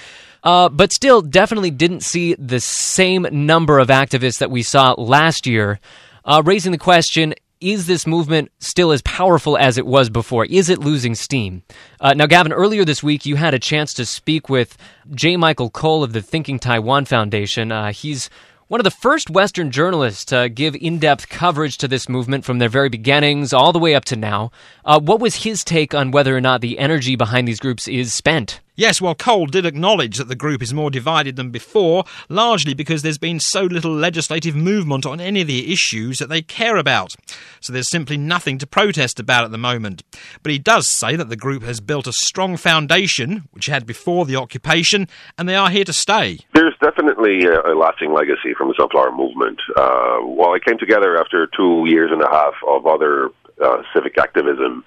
Uh, 0.42 0.68
but 0.68 0.92
still, 0.92 1.22
definitely 1.22 1.70
didn't 1.70 2.02
see 2.02 2.34
the 2.34 2.60
same 2.60 3.26
number 3.32 3.78
of 3.78 3.88
activists 3.88 4.38
that 4.38 4.50
we 4.50 4.62
saw 4.62 4.92
last 4.92 5.46
year, 5.46 5.80
uh, 6.26 6.42
raising 6.44 6.70
the 6.70 6.78
question 6.78 7.34
is 7.64 7.86
this 7.86 8.06
movement 8.06 8.52
still 8.58 8.92
as 8.92 9.00
powerful 9.02 9.56
as 9.56 9.78
it 9.78 9.86
was 9.86 10.10
before? 10.10 10.44
Is 10.44 10.68
it 10.68 10.80
losing 10.80 11.14
steam? 11.14 11.62
Uh, 11.98 12.12
now, 12.12 12.26
Gavin, 12.26 12.52
earlier 12.52 12.84
this 12.84 13.02
week 13.02 13.24
you 13.24 13.36
had 13.36 13.54
a 13.54 13.58
chance 13.58 13.94
to 13.94 14.04
speak 14.04 14.50
with 14.50 14.76
J. 15.12 15.38
Michael 15.38 15.70
Cole 15.70 16.04
of 16.04 16.12
the 16.12 16.20
Thinking 16.20 16.58
Taiwan 16.58 17.06
Foundation. 17.06 17.72
Uh, 17.72 17.90
he's 17.90 18.28
one 18.68 18.80
of 18.80 18.84
the 18.84 18.90
first 18.90 19.30
Western 19.30 19.70
journalists 19.70 20.26
to 20.26 20.50
give 20.50 20.76
in 20.76 20.98
depth 20.98 21.30
coverage 21.30 21.78
to 21.78 21.88
this 21.88 22.06
movement 22.06 22.44
from 22.44 22.58
their 22.58 22.68
very 22.68 22.90
beginnings 22.90 23.54
all 23.54 23.72
the 23.72 23.78
way 23.78 23.94
up 23.94 24.04
to 24.06 24.16
now. 24.16 24.50
Uh, 24.84 25.00
what 25.00 25.20
was 25.20 25.36
his 25.36 25.64
take 25.64 25.94
on 25.94 26.10
whether 26.10 26.36
or 26.36 26.42
not 26.42 26.60
the 26.60 26.78
energy 26.78 27.16
behind 27.16 27.48
these 27.48 27.60
groups 27.60 27.88
is 27.88 28.12
spent? 28.12 28.60
Yes, 28.76 29.00
well, 29.00 29.14
Cole 29.14 29.46
did 29.46 29.64
acknowledge 29.64 30.18
that 30.18 30.26
the 30.26 30.34
group 30.34 30.60
is 30.60 30.74
more 30.74 30.90
divided 30.90 31.36
than 31.36 31.50
before, 31.50 32.02
largely 32.28 32.74
because 32.74 33.02
there's 33.02 33.18
been 33.18 33.38
so 33.38 33.62
little 33.62 33.94
legislative 33.94 34.56
movement 34.56 35.06
on 35.06 35.20
any 35.20 35.42
of 35.42 35.46
the 35.46 35.72
issues 35.72 36.18
that 36.18 36.28
they 36.28 36.42
care 36.42 36.76
about. 36.76 37.14
So 37.60 37.72
there's 37.72 37.88
simply 37.88 38.16
nothing 38.16 38.58
to 38.58 38.66
protest 38.66 39.20
about 39.20 39.44
at 39.44 39.52
the 39.52 39.58
moment. 39.58 40.02
But 40.42 40.50
he 40.50 40.58
does 40.58 40.88
say 40.88 41.14
that 41.14 41.28
the 41.28 41.36
group 41.36 41.62
has 41.62 41.80
built 41.80 42.08
a 42.08 42.12
strong 42.12 42.56
foundation, 42.56 43.48
which 43.52 43.66
had 43.66 43.86
before 43.86 44.24
the 44.24 44.34
occupation, 44.34 45.06
and 45.38 45.48
they 45.48 45.54
are 45.54 45.70
here 45.70 45.84
to 45.84 45.92
stay. 45.92 46.40
There's 46.52 46.74
definitely 46.82 47.44
a, 47.44 47.76
lasting 47.76 48.12
legacy 48.12 48.54
from 48.58 48.68
the 48.68 48.74
Sunflower 48.76 49.12
Movement. 49.12 49.60
Uh, 49.76 50.18
while 50.18 50.54
it 50.54 50.64
came 50.64 50.78
together 50.78 51.16
after 51.16 51.48
two 51.56 51.84
years 51.86 52.10
and 52.10 52.22
a 52.22 52.28
half 52.28 52.54
of 52.66 52.88
other 52.88 53.30
uh, 53.64 53.82
civic 53.94 54.18
activism, 54.18 54.84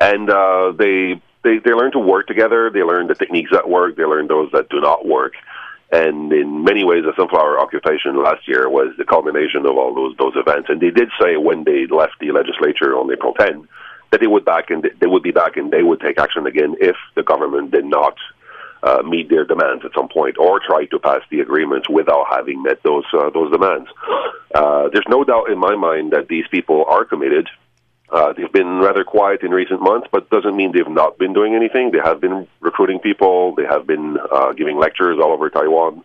and 0.00 0.28
uh, 0.28 0.72
they 0.76 1.22
they 1.42 1.58
they 1.58 1.72
learn 1.72 1.92
to 1.92 1.98
work 1.98 2.26
together. 2.26 2.70
They 2.70 2.82
learn 2.82 3.06
the 3.06 3.14
techniques 3.14 3.50
that 3.52 3.68
work. 3.68 3.96
They 3.96 4.04
learn 4.04 4.26
those 4.26 4.50
that 4.52 4.68
do 4.68 4.80
not 4.80 5.06
work. 5.06 5.34
And 5.90 6.32
in 6.32 6.64
many 6.64 6.84
ways, 6.84 7.04
the 7.04 7.14
sunflower 7.16 7.58
occupation 7.58 8.22
last 8.22 8.46
year 8.46 8.68
was 8.68 8.94
the 8.98 9.04
culmination 9.04 9.64
of 9.64 9.76
all 9.76 9.94
those 9.94 10.16
those 10.18 10.34
events. 10.36 10.68
And 10.68 10.80
they 10.80 10.90
did 10.90 11.08
say 11.20 11.36
when 11.36 11.64
they 11.64 11.86
left 11.86 12.18
the 12.20 12.32
legislature 12.32 12.94
on 12.96 13.10
April 13.10 13.32
10 13.34 13.66
that 14.10 14.20
they 14.20 14.26
would 14.26 14.44
back 14.44 14.70
and 14.70 14.86
they 15.00 15.06
would 15.06 15.22
be 15.22 15.32
back 15.32 15.56
and 15.56 15.70
they 15.70 15.82
would 15.82 16.00
take 16.00 16.18
action 16.18 16.46
again 16.46 16.74
if 16.80 16.96
the 17.14 17.22
government 17.22 17.70
did 17.70 17.84
not 17.84 18.16
uh, 18.82 19.02
meet 19.02 19.28
their 19.28 19.44
demands 19.44 19.84
at 19.84 19.92
some 19.94 20.08
point 20.08 20.36
or 20.38 20.60
try 20.60 20.84
to 20.86 20.98
pass 20.98 21.20
the 21.30 21.40
agreements 21.40 21.88
without 21.88 22.26
having 22.30 22.62
met 22.62 22.82
those 22.82 23.04
uh, 23.12 23.30
those 23.30 23.50
demands. 23.50 23.88
Uh, 24.54 24.88
there's 24.92 25.08
no 25.08 25.24
doubt 25.24 25.50
in 25.50 25.58
my 25.58 25.74
mind 25.74 26.12
that 26.12 26.28
these 26.28 26.46
people 26.50 26.84
are 26.88 27.04
committed 27.04 27.48
uh, 28.10 28.32
they've 28.32 28.52
been 28.52 28.78
rather 28.78 29.04
quiet 29.04 29.42
in 29.42 29.50
recent 29.50 29.82
months, 29.82 30.08
but 30.10 30.30
doesn't 30.30 30.56
mean 30.56 30.72
they've 30.72 30.88
not 30.88 31.18
been 31.18 31.32
doing 31.32 31.54
anything. 31.54 31.90
They 31.90 31.98
have 32.02 32.20
been 32.20 32.46
recruiting 32.60 33.00
people. 33.00 33.54
They 33.54 33.64
have 33.64 33.86
been 33.86 34.16
uh, 34.32 34.52
giving 34.52 34.78
lectures 34.78 35.18
all 35.22 35.32
over 35.32 35.50
Taiwan. 35.50 36.04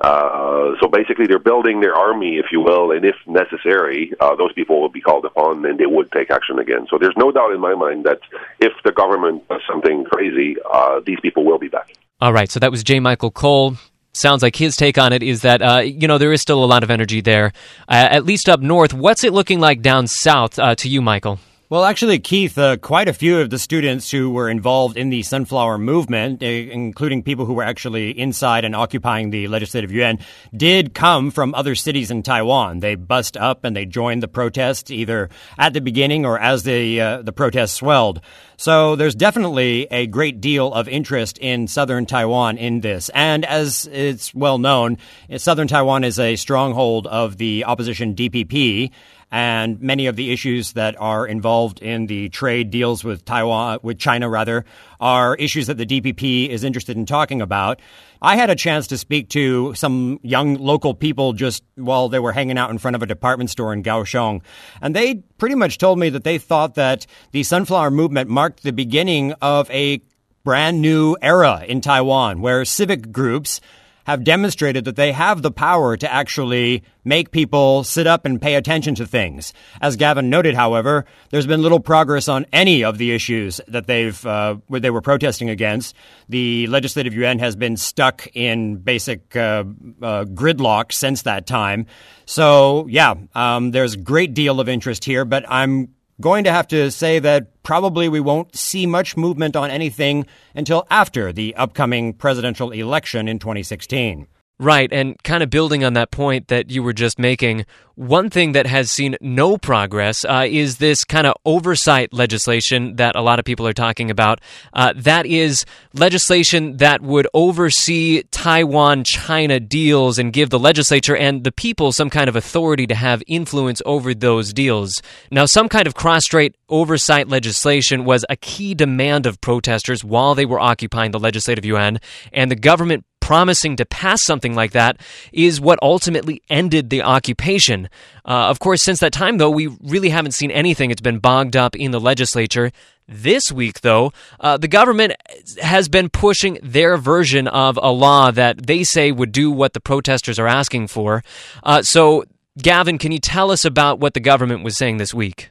Uh, 0.00 0.72
so 0.80 0.88
basically, 0.88 1.26
they're 1.26 1.38
building 1.38 1.80
their 1.80 1.94
army, 1.94 2.36
if 2.36 2.46
you 2.52 2.60
will, 2.60 2.90
and 2.90 3.04
if 3.04 3.16
necessary, 3.26 4.12
uh, 4.20 4.34
those 4.36 4.52
people 4.52 4.80
will 4.80 4.90
be 4.90 5.00
called 5.00 5.24
upon 5.24 5.64
and 5.64 5.78
they 5.78 5.86
would 5.86 6.10
take 6.12 6.30
action 6.30 6.58
again. 6.58 6.86
So 6.90 6.98
there's 6.98 7.16
no 7.16 7.32
doubt 7.32 7.52
in 7.52 7.60
my 7.60 7.74
mind 7.74 8.04
that 8.04 8.20
if 8.60 8.72
the 8.84 8.92
government 8.92 9.48
does 9.48 9.62
something 9.66 10.04
crazy, 10.04 10.56
uh, 10.70 11.00
these 11.06 11.18
people 11.20 11.44
will 11.44 11.58
be 11.58 11.68
back. 11.68 11.94
All 12.20 12.32
right. 12.32 12.50
So 12.50 12.60
that 12.60 12.70
was 12.70 12.84
J. 12.84 13.00
Michael 13.00 13.30
Cole 13.30 13.76
sounds 14.16 14.42
like 14.42 14.56
his 14.56 14.76
take 14.76 14.98
on 14.98 15.12
it 15.12 15.22
is 15.22 15.42
that 15.42 15.62
uh, 15.62 15.78
you 15.78 16.08
know 16.08 16.18
there 16.18 16.32
is 16.32 16.40
still 16.40 16.64
a 16.64 16.66
lot 16.66 16.82
of 16.82 16.90
energy 16.90 17.20
there, 17.20 17.52
uh, 17.88 18.08
at 18.10 18.24
least 18.24 18.48
up 18.48 18.60
north. 18.60 18.92
What's 18.94 19.24
it 19.24 19.32
looking 19.32 19.60
like 19.60 19.82
down 19.82 20.06
south 20.06 20.58
uh, 20.58 20.74
to 20.76 20.88
you, 20.88 21.02
Michael? 21.02 21.38
Well, 21.68 21.84
actually, 21.84 22.20
Keith, 22.20 22.56
uh, 22.58 22.76
quite 22.76 23.08
a 23.08 23.12
few 23.12 23.40
of 23.40 23.50
the 23.50 23.58
students 23.58 24.08
who 24.08 24.30
were 24.30 24.48
involved 24.48 24.96
in 24.96 25.10
the 25.10 25.24
Sunflower 25.24 25.78
Movement, 25.78 26.40
uh, 26.40 26.46
including 26.46 27.24
people 27.24 27.44
who 27.44 27.54
were 27.54 27.64
actually 27.64 28.16
inside 28.16 28.64
and 28.64 28.76
occupying 28.76 29.30
the 29.30 29.48
Legislative 29.48 29.90
Yuan, 29.90 30.20
did 30.56 30.94
come 30.94 31.32
from 31.32 31.56
other 31.56 31.74
cities 31.74 32.12
in 32.12 32.22
Taiwan. 32.22 32.78
They 32.78 32.94
bust 32.94 33.36
up 33.36 33.64
and 33.64 33.74
they 33.74 33.84
joined 33.84 34.22
the 34.22 34.28
protest 34.28 34.92
either 34.92 35.28
at 35.58 35.72
the 35.72 35.80
beginning 35.80 36.24
or 36.24 36.38
as 36.38 36.62
the 36.62 37.00
uh, 37.00 37.22
the 37.22 37.32
protest 37.32 37.74
swelled. 37.74 38.20
So 38.56 38.94
there's 38.94 39.16
definitely 39.16 39.88
a 39.90 40.06
great 40.06 40.40
deal 40.40 40.72
of 40.72 40.86
interest 40.86 41.36
in 41.38 41.66
southern 41.66 42.06
Taiwan 42.06 42.58
in 42.58 42.80
this. 42.80 43.08
And 43.08 43.44
as 43.44 43.88
it's 43.90 44.32
well 44.32 44.58
known, 44.58 44.98
southern 45.36 45.66
Taiwan 45.66 46.04
is 46.04 46.20
a 46.20 46.36
stronghold 46.36 47.08
of 47.08 47.38
the 47.38 47.64
opposition 47.64 48.14
DPP 48.14 48.92
and 49.30 49.80
many 49.80 50.06
of 50.06 50.16
the 50.16 50.32
issues 50.32 50.72
that 50.72 50.98
are 51.00 51.26
involved 51.26 51.80
in 51.80 52.06
the 52.06 52.28
trade 52.28 52.70
deals 52.70 53.02
with 53.02 53.24
Taiwan, 53.24 53.80
with 53.82 53.98
China 53.98 54.28
rather, 54.28 54.64
are 55.00 55.34
issues 55.36 55.66
that 55.66 55.76
the 55.76 55.86
DPP 55.86 56.48
is 56.48 56.62
interested 56.62 56.96
in 56.96 57.06
talking 57.06 57.42
about. 57.42 57.80
I 58.22 58.36
had 58.36 58.50
a 58.50 58.54
chance 58.54 58.86
to 58.88 58.98
speak 58.98 59.28
to 59.30 59.74
some 59.74 60.20
young 60.22 60.54
local 60.54 60.94
people 60.94 61.32
just 61.32 61.62
while 61.74 62.08
they 62.08 62.18
were 62.18 62.32
hanging 62.32 62.56
out 62.56 62.70
in 62.70 62.78
front 62.78 62.94
of 62.94 63.02
a 63.02 63.06
department 63.06 63.50
store 63.50 63.72
in 63.72 63.82
Kaohsiung, 63.82 64.42
and 64.80 64.94
they 64.94 65.16
pretty 65.38 65.54
much 65.54 65.78
told 65.78 65.98
me 65.98 66.08
that 66.10 66.24
they 66.24 66.38
thought 66.38 66.76
that 66.76 67.06
the 67.32 67.42
sunflower 67.42 67.90
movement 67.90 68.30
marked 68.30 68.62
the 68.62 68.72
beginning 68.72 69.32
of 69.42 69.70
a 69.70 70.00
brand 70.44 70.80
new 70.80 71.16
era 71.20 71.64
in 71.66 71.80
Taiwan 71.80 72.40
where 72.40 72.64
civic 72.64 73.10
groups 73.10 73.60
have 74.06 74.22
demonstrated 74.22 74.84
that 74.84 74.94
they 74.94 75.10
have 75.10 75.42
the 75.42 75.50
power 75.50 75.96
to 75.96 76.12
actually 76.12 76.84
make 77.04 77.32
people 77.32 77.82
sit 77.82 78.06
up 78.06 78.24
and 78.24 78.40
pay 78.40 78.54
attention 78.54 78.94
to 78.94 79.04
things. 79.06 79.52
As 79.80 79.96
Gavin 79.96 80.30
noted, 80.30 80.54
however, 80.54 81.04
there's 81.30 81.46
been 81.46 81.60
little 81.60 81.80
progress 81.80 82.28
on 82.28 82.46
any 82.52 82.84
of 82.84 82.98
the 82.98 83.12
issues 83.12 83.60
that 83.66 83.88
they've 83.88 84.24
uh, 84.24 84.56
they 84.70 84.90
were 84.90 85.00
protesting 85.00 85.50
against. 85.50 85.96
The 86.28 86.68
legislative 86.68 87.14
Yuan 87.14 87.40
has 87.40 87.56
been 87.56 87.76
stuck 87.76 88.28
in 88.32 88.76
basic 88.76 89.34
uh, 89.34 89.64
uh, 90.00 90.24
gridlock 90.24 90.92
since 90.92 91.22
that 91.22 91.46
time. 91.46 91.86
So 92.26 92.86
yeah, 92.88 93.14
um, 93.34 93.72
there's 93.72 93.94
a 93.94 93.98
great 93.98 94.34
deal 94.34 94.60
of 94.60 94.68
interest 94.68 95.04
here, 95.04 95.24
but 95.24 95.44
I'm 95.48 95.95
going 96.20 96.44
to 96.44 96.52
have 96.52 96.66
to 96.68 96.90
say 96.90 97.18
that 97.18 97.62
probably 97.62 98.08
we 98.08 98.20
won't 98.20 98.56
see 98.56 98.86
much 98.86 99.16
movement 99.16 99.56
on 99.56 99.70
anything 99.70 100.26
until 100.54 100.86
after 100.90 101.32
the 101.32 101.54
upcoming 101.56 102.12
presidential 102.14 102.70
election 102.70 103.28
in 103.28 103.38
2016. 103.38 104.26
Right, 104.58 104.90
and 104.90 105.22
kind 105.22 105.42
of 105.42 105.50
building 105.50 105.84
on 105.84 105.92
that 105.94 106.10
point 106.10 106.48
that 106.48 106.70
you 106.70 106.82
were 106.82 106.94
just 106.94 107.18
making, 107.18 107.66
one 107.94 108.30
thing 108.30 108.52
that 108.52 108.66
has 108.66 108.90
seen 108.90 109.16
no 109.20 109.58
progress 109.58 110.24
uh, 110.24 110.46
is 110.48 110.78
this 110.78 111.04
kind 111.04 111.26
of 111.26 111.34
oversight 111.44 112.10
legislation 112.12 112.96
that 112.96 113.16
a 113.16 113.20
lot 113.20 113.38
of 113.38 113.44
people 113.44 113.66
are 113.66 113.74
talking 113.74 114.10
about. 114.10 114.40
Uh, 114.72 114.94
that 114.96 115.26
is 115.26 115.66
legislation 115.92 116.78
that 116.78 117.02
would 117.02 117.26
oversee 117.34 118.22
Taiwan 118.30 119.04
China 119.04 119.60
deals 119.60 120.18
and 120.18 120.32
give 120.32 120.48
the 120.48 120.58
legislature 120.58 121.16
and 121.16 121.44
the 121.44 121.52
people 121.52 121.92
some 121.92 122.08
kind 122.08 122.28
of 122.28 122.36
authority 122.36 122.86
to 122.86 122.94
have 122.94 123.22
influence 123.26 123.82
over 123.84 124.14
those 124.14 124.54
deals. 124.54 125.02
Now, 125.30 125.44
some 125.44 125.68
kind 125.68 125.86
of 125.86 125.94
cross 125.94 126.24
strait 126.24 126.54
oversight 126.70 127.28
legislation 127.28 128.06
was 128.06 128.24
a 128.30 128.36
key 128.36 128.74
demand 128.74 129.26
of 129.26 129.40
protesters 129.42 130.02
while 130.02 130.34
they 130.34 130.46
were 130.46 130.60
occupying 130.60 131.10
the 131.10 131.20
Legislative 131.20 131.64
Yuan, 131.64 131.98
and 132.32 132.50
the 132.50 132.56
government 132.56 133.04
promising 133.26 133.74
to 133.74 133.84
pass 133.84 134.22
something 134.22 134.54
like 134.54 134.70
that 134.70 135.00
is 135.32 135.60
what 135.60 135.80
ultimately 135.82 136.40
ended 136.48 136.90
the 136.90 137.02
occupation. 137.02 137.88
Uh, 138.24 138.46
of 138.46 138.60
course, 138.60 138.84
since 138.84 139.00
that 139.00 139.12
time, 139.12 139.38
though, 139.38 139.50
we 139.50 139.66
really 139.82 140.10
haven't 140.10 140.30
seen 140.30 140.52
anything. 140.52 140.92
It's 140.92 141.00
been 141.00 141.18
bogged 141.18 141.56
up 141.56 141.74
in 141.74 141.90
the 141.90 141.98
legislature. 141.98 142.70
This 143.08 143.50
week, 143.50 143.80
though, 143.80 144.12
uh, 144.38 144.58
the 144.58 144.68
government 144.68 145.14
has 145.60 145.88
been 145.88 146.08
pushing 146.08 146.60
their 146.62 146.96
version 146.96 147.48
of 147.48 147.76
a 147.82 147.90
law 147.90 148.30
that 148.30 148.64
they 148.68 148.84
say 148.84 149.10
would 149.10 149.32
do 149.32 149.50
what 149.50 149.72
the 149.72 149.80
protesters 149.80 150.38
are 150.38 150.46
asking 150.46 150.86
for. 150.86 151.24
Uh, 151.64 151.82
so, 151.82 152.24
Gavin, 152.62 152.96
can 152.96 153.10
you 153.10 153.18
tell 153.18 153.50
us 153.50 153.64
about 153.64 153.98
what 153.98 154.14
the 154.14 154.20
government 154.20 154.62
was 154.62 154.76
saying 154.76 154.98
this 154.98 155.12
week? 155.12 155.50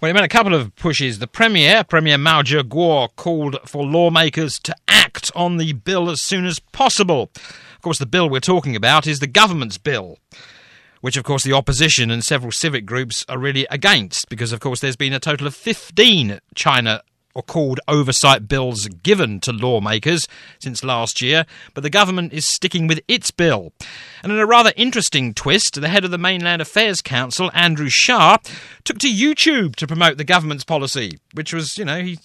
Well, 0.00 0.10
it 0.10 0.14
meant 0.14 0.26
a 0.26 0.28
couple 0.28 0.54
of 0.54 0.74
pushes. 0.76 1.18
The 1.18 1.26
Premier, 1.26 1.84
Premier 1.84 2.18
Mao 2.18 2.42
Chi-kuo, 2.42 3.14
called 3.16 3.56
for 3.64 3.84
lawmakers 3.84 4.58
to 4.60 4.74
act 4.88 5.30
on 5.34 5.56
the 5.56 5.72
bill 5.72 6.10
as 6.10 6.20
soon 6.20 6.44
as 6.44 6.58
possible. 6.58 7.30
Of 7.36 7.80
course, 7.80 7.98
the 7.98 8.06
bill 8.06 8.28
we're 8.28 8.40
talking 8.40 8.76
about 8.76 9.06
is 9.06 9.20
the 9.20 9.26
government's 9.26 9.78
bill, 9.78 10.18
which, 11.00 11.16
of 11.16 11.24
course, 11.24 11.44
the 11.44 11.52
opposition 11.52 12.10
and 12.10 12.24
several 12.24 12.52
civic 12.52 12.84
groups 12.84 13.24
are 13.28 13.38
really 13.38 13.66
against, 13.70 14.28
because, 14.28 14.52
of 14.52 14.60
course, 14.60 14.80
there's 14.80 14.96
been 14.96 15.12
a 15.12 15.20
total 15.20 15.46
of 15.46 15.54
15 15.54 16.40
China 16.54 17.02
or 17.34 17.42
called 17.42 17.80
oversight 17.88 18.48
bills 18.48 18.86
given 18.86 19.40
to 19.40 19.52
lawmakers 19.52 20.26
since 20.58 20.84
last 20.84 21.20
year, 21.20 21.44
but 21.74 21.82
the 21.82 21.90
government 21.90 22.32
is 22.32 22.46
sticking 22.46 22.86
with 22.86 23.00
its 23.08 23.30
bill. 23.30 23.72
And 24.22 24.32
in 24.32 24.38
a 24.38 24.46
rather 24.46 24.72
interesting 24.76 25.34
twist, 25.34 25.80
the 25.80 25.88
head 25.88 26.04
of 26.04 26.10
the 26.10 26.18
Mainland 26.18 26.62
Affairs 26.62 27.02
Council, 27.02 27.50
Andrew 27.52 27.88
Hsia, 27.88 28.38
took 28.84 28.98
to 28.98 29.08
YouTube 29.08 29.76
to 29.76 29.86
promote 29.86 30.16
the 30.16 30.24
government's 30.24 30.64
policy, 30.64 31.18
which 31.32 31.52
was, 31.52 31.76
you 31.76 31.84
know, 31.84 32.00
he 32.00 32.18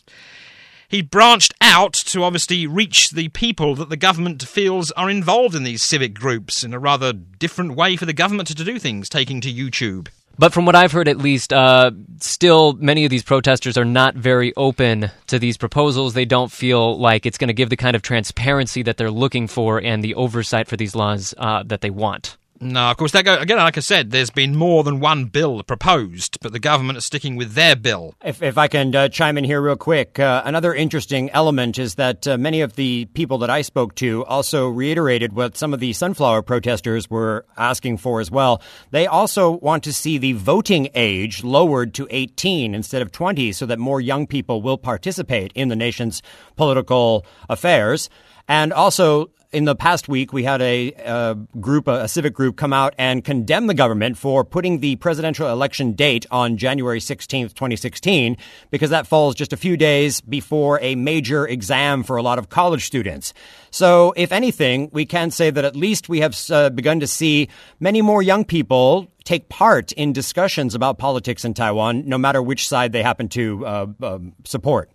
he 0.89 1.03
branched 1.03 1.53
out 1.61 1.93
to 1.93 2.23
obviously 2.23 2.65
reach 2.65 3.09
the 3.11 3.29
people 3.29 3.75
that 3.75 3.89
the 3.89 3.97
government 3.97 4.41
feels 4.41 4.89
are 4.93 5.07
involved 5.07 5.53
in 5.53 5.63
these 5.63 5.83
civic 5.83 6.15
groups 6.15 6.63
in 6.63 6.73
a 6.73 6.79
rather 6.79 7.13
different 7.13 7.75
way 7.75 7.95
for 7.95 8.05
the 8.05 8.13
government 8.13 8.47
to 8.47 8.55
do 8.55 8.79
things, 8.79 9.07
taking 9.07 9.39
to 9.41 9.53
YouTube. 9.53 10.07
But 10.39 10.53
from 10.53 10.65
what 10.65 10.73
I've 10.73 10.93
heard, 10.93 11.09
at 11.09 11.17
least, 11.17 11.51
uh, 11.51 11.91
still 12.21 12.71
many 12.71 13.03
of 13.03 13.09
these 13.09 13.23
protesters 13.23 13.77
are 13.77 13.83
not 13.83 14.15
very 14.15 14.53
open 14.55 15.11
to 15.27 15.37
these 15.37 15.57
proposals. 15.57 16.13
They 16.13 16.23
don't 16.23 16.49
feel 16.49 16.97
like 16.97 17.25
it's 17.25 17.37
going 17.37 17.49
to 17.49 17.53
give 17.53 17.69
the 17.69 17.75
kind 17.75 17.93
of 17.93 18.01
transparency 18.01 18.81
that 18.83 18.95
they're 18.95 19.11
looking 19.11 19.47
for 19.47 19.81
and 19.81 20.01
the 20.01 20.15
oversight 20.15 20.69
for 20.69 20.77
these 20.77 20.95
laws 20.95 21.33
uh, 21.37 21.63
that 21.63 21.81
they 21.81 21.89
want. 21.89 22.37
No, 22.61 22.91
of 22.91 22.97
course, 22.97 23.13
that 23.13 23.23
go, 23.23 23.37
again, 23.37 23.57
like 23.57 23.77
I 23.77 23.79
said, 23.79 24.11
there's 24.11 24.31
been 24.31 24.53
more 24.53 24.83
than 24.83 24.99
one 24.99 25.25
bill 25.25 25.63
proposed, 25.63 26.39
but 26.41 26.51
the 26.51 26.59
government 26.59 26.97
is 26.97 27.05
sticking 27.05 27.37
with 27.37 27.53
their 27.53 27.75
bill. 27.75 28.15
If, 28.23 28.43
if 28.43 28.57
I 28.57 28.67
can 28.67 28.93
uh, 28.93 29.07
chime 29.07 29.37
in 29.37 29.45
here 29.45 29.61
real 29.61 29.77
quick, 29.77 30.19
uh, 30.19 30.41
another 30.43 30.73
interesting 30.73 31.29
element 31.29 31.79
is 31.79 31.95
that 31.95 32.27
uh, 32.27 32.37
many 32.37 32.59
of 32.59 32.75
the 32.75 33.05
people 33.13 33.37
that 33.39 33.49
I 33.49 33.61
spoke 33.61 33.95
to 33.95 34.25
also 34.25 34.67
reiterated 34.67 35.31
what 35.31 35.55
some 35.55 35.73
of 35.73 35.79
the 35.79 35.93
sunflower 35.93 36.41
protesters 36.41 37.09
were 37.09 37.45
asking 37.55 37.97
for 37.97 38.19
as 38.19 38.29
well. 38.29 38.61
They 38.91 39.07
also 39.07 39.51
want 39.51 39.85
to 39.85 39.93
see 39.93 40.17
the 40.17 40.33
voting 40.33 40.89
age 40.95 41.45
lowered 41.45 41.93
to 41.93 42.07
18 42.09 42.75
instead 42.75 43.01
of 43.01 43.13
20 43.13 43.53
so 43.53 43.65
that 43.67 43.79
more 43.79 44.01
young 44.01 44.27
people 44.27 44.61
will 44.61 44.77
participate 44.77 45.53
in 45.55 45.69
the 45.69 45.77
nation's 45.77 46.21
political 46.57 47.25
affairs. 47.47 48.09
And 48.49 48.73
also, 48.73 49.29
in 49.51 49.65
the 49.65 49.75
past 49.75 50.09
week, 50.09 50.33
we 50.33 50.43
had 50.43 50.59
a, 50.59 50.91
a 51.05 51.37
group, 51.59 51.87
a, 51.87 52.01
a, 52.01 52.07
civic 52.07 52.33
group, 52.33 52.57
come 52.57 52.73
out 52.73 52.95
and 52.97 53.23
condemn 53.23 53.67
the 53.67 53.75
government 53.75 54.17
for 54.17 54.43
putting 54.43 54.79
the 54.79 54.95
presidential 54.95 55.47
election 55.47 55.93
date 55.93 56.25
on 56.31 56.57
January 56.57 56.99
16th, 56.99 57.53
2016, 57.53 58.37
because 58.71 58.89
that 58.89 59.05
falls 59.05 59.35
just 59.35 59.53
a 59.53 59.57
few 59.57 59.77
days 59.77 60.19
before 60.19 60.79
a 60.81 60.95
major 60.95 61.47
exam 61.47 62.01
for 62.01 62.17
a 62.17 62.23
lot 62.23 62.39
of 62.39 62.49
college 62.49 62.85
students. 62.85 63.35
So, 63.69 64.13
if 64.17 64.31
anything, 64.31 64.89
we 64.91 65.05
can 65.05 65.29
say 65.29 65.51
that 65.51 65.63
at 65.63 65.75
least 65.75 66.09
we 66.09 66.21
have 66.21 66.35
uh, 66.49 66.71
begun 66.71 66.99
to 67.01 67.07
see 67.07 67.49
many 67.79 68.01
more 68.01 68.23
young 68.23 68.45
people 68.45 69.11
take 69.25 69.47
part 69.47 69.91
in 69.91 70.11
discussions 70.11 70.73
about 70.73 70.97
politics 70.97 71.45
in 71.45 71.53
Taiwan, 71.53 72.09
no 72.09 72.17
matter 72.17 72.41
which 72.41 72.67
side 72.67 72.93
they 72.93 73.03
happen 73.03 73.29
to 73.29 73.63
uh, 73.63 73.85
uh, 74.01 74.19
support. 74.43 74.89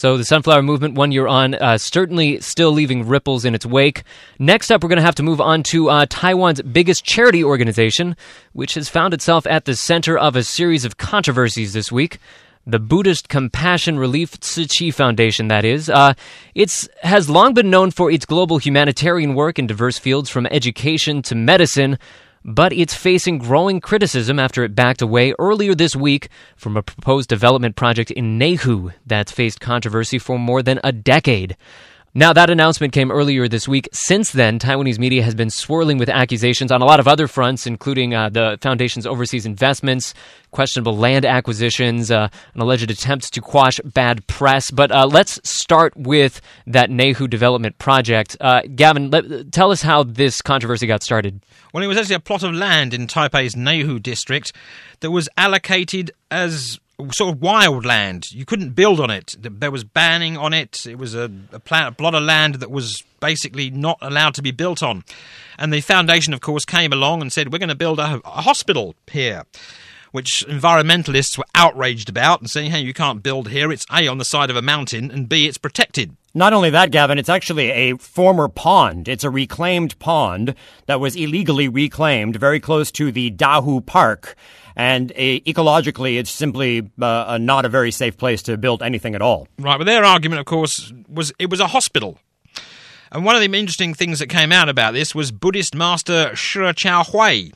So 0.00 0.16
the 0.16 0.24
Sunflower 0.24 0.62
Movement, 0.62 0.94
one 0.94 1.12
year 1.12 1.26
on, 1.26 1.56
uh, 1.56 1.76
certainly 1.76 2.40
still 2.40 2.72
leaving 2.72 3.06
ripples 3.06 3.44
in 3.44 3.54
its 3.54 3.66
wake. 3.66 4.02
Next 4.38 4.70
up, 4.70 4.82
we're 4.82 4.88
going 4.88 4.96
to 4.96 5.02
have 5.02 5.16
to 5.16 5.22
move 5.22 5.42
on 5.42 5.62
to 5.64 5.90
uh, 5.90 6.06
Taiwan's 6.08 6.62
biggest 6.62 7.04
charity 7.04 7.44
organization, 7.44 8.16
which 8.54 8.72
has 8.76 8.88
found 8.88 9.12
itself 9.12 9.46
at 9.46 9.66
the 9.66 9.76
center 9.76 10.16
of 10.16 10.36
a 10.36 10.42
series 10.42 10.86
of 10.86 10.96
controversies 10.96 11.74
this 11.74 11.92
week. 11.92 12.18
The 12.66 12.78
Buddhist 12.78 13.28
Compassion 13.28 13.98
Relief 13.98 14.38
Chi 14.40 14.90
Foundation, 14.90 15.48
that 15.48 15.66
is. 15.66 15.90
Uh, 15.90 16.14
has 17.02 17.28
long 17.28 17.52
been 17.52 17.68
known 17.68 17.90
for 17.90 18.10
its 18.10 18.24
global 18.24 18.56
humanitarian 18.56 19.34
work 19.34 19.58
in 19.58 19.66
diverse 19.66 19.98
fields 19.98 20.30
from 20.30 20.46
education 20.46 21.20
to 21.20 21.34
medicine 21.34 21.98
but 22.44 22.72
it's 22.72 22.94
facing 22.94 23.38
growing 23.38 23.80
criticism 23.80 24.38
after 24.38 24.64
it 24.64 24.74
backed 24.74 25.02
away 25.02 25.34
earlier 25.38 25.74
this 25.74 25.94
week 25.94 26.28
from 26.56 26.76
a 26.76 26.82
proposed 26.82 27.28
development 27.28 27.76
project 27.76 28.10
in 28.10 28.38
Neihu 28.38 28.92
that's 29.06 29.32
faced 29.32 29.60
controversy 29.60 30.18
for 30.18 30.38
more 30.38 30.62
than 30.62 30.80
a 30.82 30.92
decade. 30.92 31.56
Now, 32.12 32.32
that 32.32 32.50
announcement 32.50 32.92
came 32.92 33.12
earlier 33.12 33.46
this 33.46 33.68
week. 33.68 33.88
Since 33.92 34.32
then, 34.32 34.58
Taiwanese 34.58 34.98
media 34.98 35.22
has 35.22 35.36
been 35.36 35.48
swirling 35.48 35.96
with 35.96 36.08
accusations 36.08 36.72
on 36.72 36.82
a 36.82 36.84
lot 36.84 36.98
of 36.98 37.06
other 37.06 37.28
fronts, 37.28 37.68
including 37.68 38.14
uh, 38.14 38.28
the 38.30 38.58
foundation's 38.60 39.06
overseas 39.06 39.46
investments, 39.46 40.12
questionable 40.50 40.96
land 40.96 41.24
acquisitions, 41.24 42.10
uh, 42.10 42.28
an 42.54 42.60
alleged 42.60 42.90
attempt 42.90 43.32
to 43.34 43.40
quash 43.40 43.78
bad 43.84 44.26
press. 44.26 44.72
But 44.72 44.90
uh, 44.90 45.06
let's 45.06 45.38
start 45.48 45.96
with 45.96 46.40
that 46.66 46.90
Neihu 46.90 47.30
development 47.30 47.78
project. 47.78 48.36
Uh, 48.40 48.62
Gavin, 48.74 49.10
let, 49.10 49.52
tell 49.52 49.70
us 49.70 49.82
how 49.82 50.02
this 50.02 50.42
controversy 50.42 50.88
got 50.88 51.04
started. 51.04 51.40
Well, 51.72 51.84
it 51.84 51.86
was 51.86 51.96
actually 51.96 52.16
a 52.16 52.20
plot 52.20 52.42
of 52.42 52.52
land 52.52 52.92
in 52.92 53.06
Taipei's 53.06 53.54
Neihu 53.54 54.02
district 54.02 54.52
that 54.98 55.12
was 55.12 55.28
allocated 55.36 56.10
as 56.28 56.80
sort 57.12 57.34
of 57.34 57.42
wild 57.42 57.84
land. 57.84 58.30
You 58.32 58.44
couldn't 58.44 58.70
build 58.70 59.00
on 59.00 59.10
it. 59.10 59.34
There 59.38 59.70
was 59.70 59.84
banning 59.84 60.36
on 60.36 60.52
it. 60.52 60.86
It 60.86 60.98
was 60.98 61.14
a, 61.14 61.30
a, 61.52 61.56
a 61.56 61.92
plot 61.92 62.14
of 62.14 62.22
land 62.22 62.56
that 62.56 62.70
was 62.70 63.02
basically 63.20 63.70
not 63.70 63.98
allowed 64.00 64.34
to 64.34 64.42
be 64.42 64.50
built 64.50 64.82
on. 64.82 65.04
And 65.58 65.72
the 65.72 65.80
foundation, 65.80 66.32
of 66.32 66.40
course, 66.40 66.64
came 66.64 66.92
along 66.92 67.20
and 67.20 67.32
said, 67.32 67.52
We're 67.52 67.58
going 67.58 67.68
to 67.68 67.74
build 67.74 67.98
a, 67.98 68.20
a 68.24 68.42
hospital 68.42 68.94
here 69.10 69.44
which 70.12 70.44
environmentalists 70.48 71.38
were 71.38 71.44
outraged 71.54 72.08
about 72.08 72.40
and 72.40 72.50
saying, 72.50 72.70
hey, 72.70 72.80
you 72.80 72.92
can't 72.92 73.22
build 73.22 73.48
here. 73.48 73.70
It's 73.70 73.86
A, 73.92 74.08
on 74.08 74.18
the 74.18 74.24
side 74.24 74.50
of 74.50 74.56
a 74.56 74.62
mountain, 74.62 75.10
and 75.10 75.28
B, 75.28 75.46
it's 75.46 75.58
protected. 75.58 76.16
Not 76.34 76.52
only 76.52 76.70
that, 76.70 76.90
Gavin, 76.90 77.18
it's 77.18 77.28
actually 77.28 77.70
a 77.70 77.96
former 77.96 78.48
pond. 78.48 79.08
It's 79.08 79.24
a 79.24 79.30
reclaimed 79.30 79.98
pond 79.98 80.54
that 80.86 81.00
was 81.00 81.16
illegally 81.16 81.68
reclaimed 81.68 82.36
very 82.36 82.60
close 82.60 82.90
to 82.92 83.10
the 83.10 83.30
Dahu 83.30 83.84
Park. 83.84 84.36
And 84.76 85.12
uh, 85.12 85.14
ecologically, 85.14 86.18
it's 86.18 86.30
simply 86.30 86.90
uh, 87.00 87.38
not 87.40 87.64
a 87.64 87.68
very 87.68 87.90
safe 87.90 88.16
place 88.16 88.42
to 88.42 88.56
build 88.56 88.82
anything 88.82 89.14
at 89.14 89.22
all. 89.22 89.48
Right, 89.58 89.78
but 89.78 89.84
their 89.84 90.04
argument, 90.04 90.40
of 90.40 90.46
course, 90.46 90.92
was 91.08 91.32
it 91.38 91.50
was 91.50 91.60
a 91.60 91.66
hospital. 91.68 92.18
And 93.12 93.24
one 93.24 93.34
of 93.34 93.40
the 93.40 93.58
interesting 93.58 93.92
things 93.92 94.20
that 94.20 94.28
came 94.28 94.52
out 94.52 94.68
about 94.68 94.94
this 94.94 95.14
was 95.14 95.32
Buddhist 95.32 95.74
master 95.74 96.34
Shi 96.36 96.72
Chao 96.74 97.02
Hui 97.02 97.50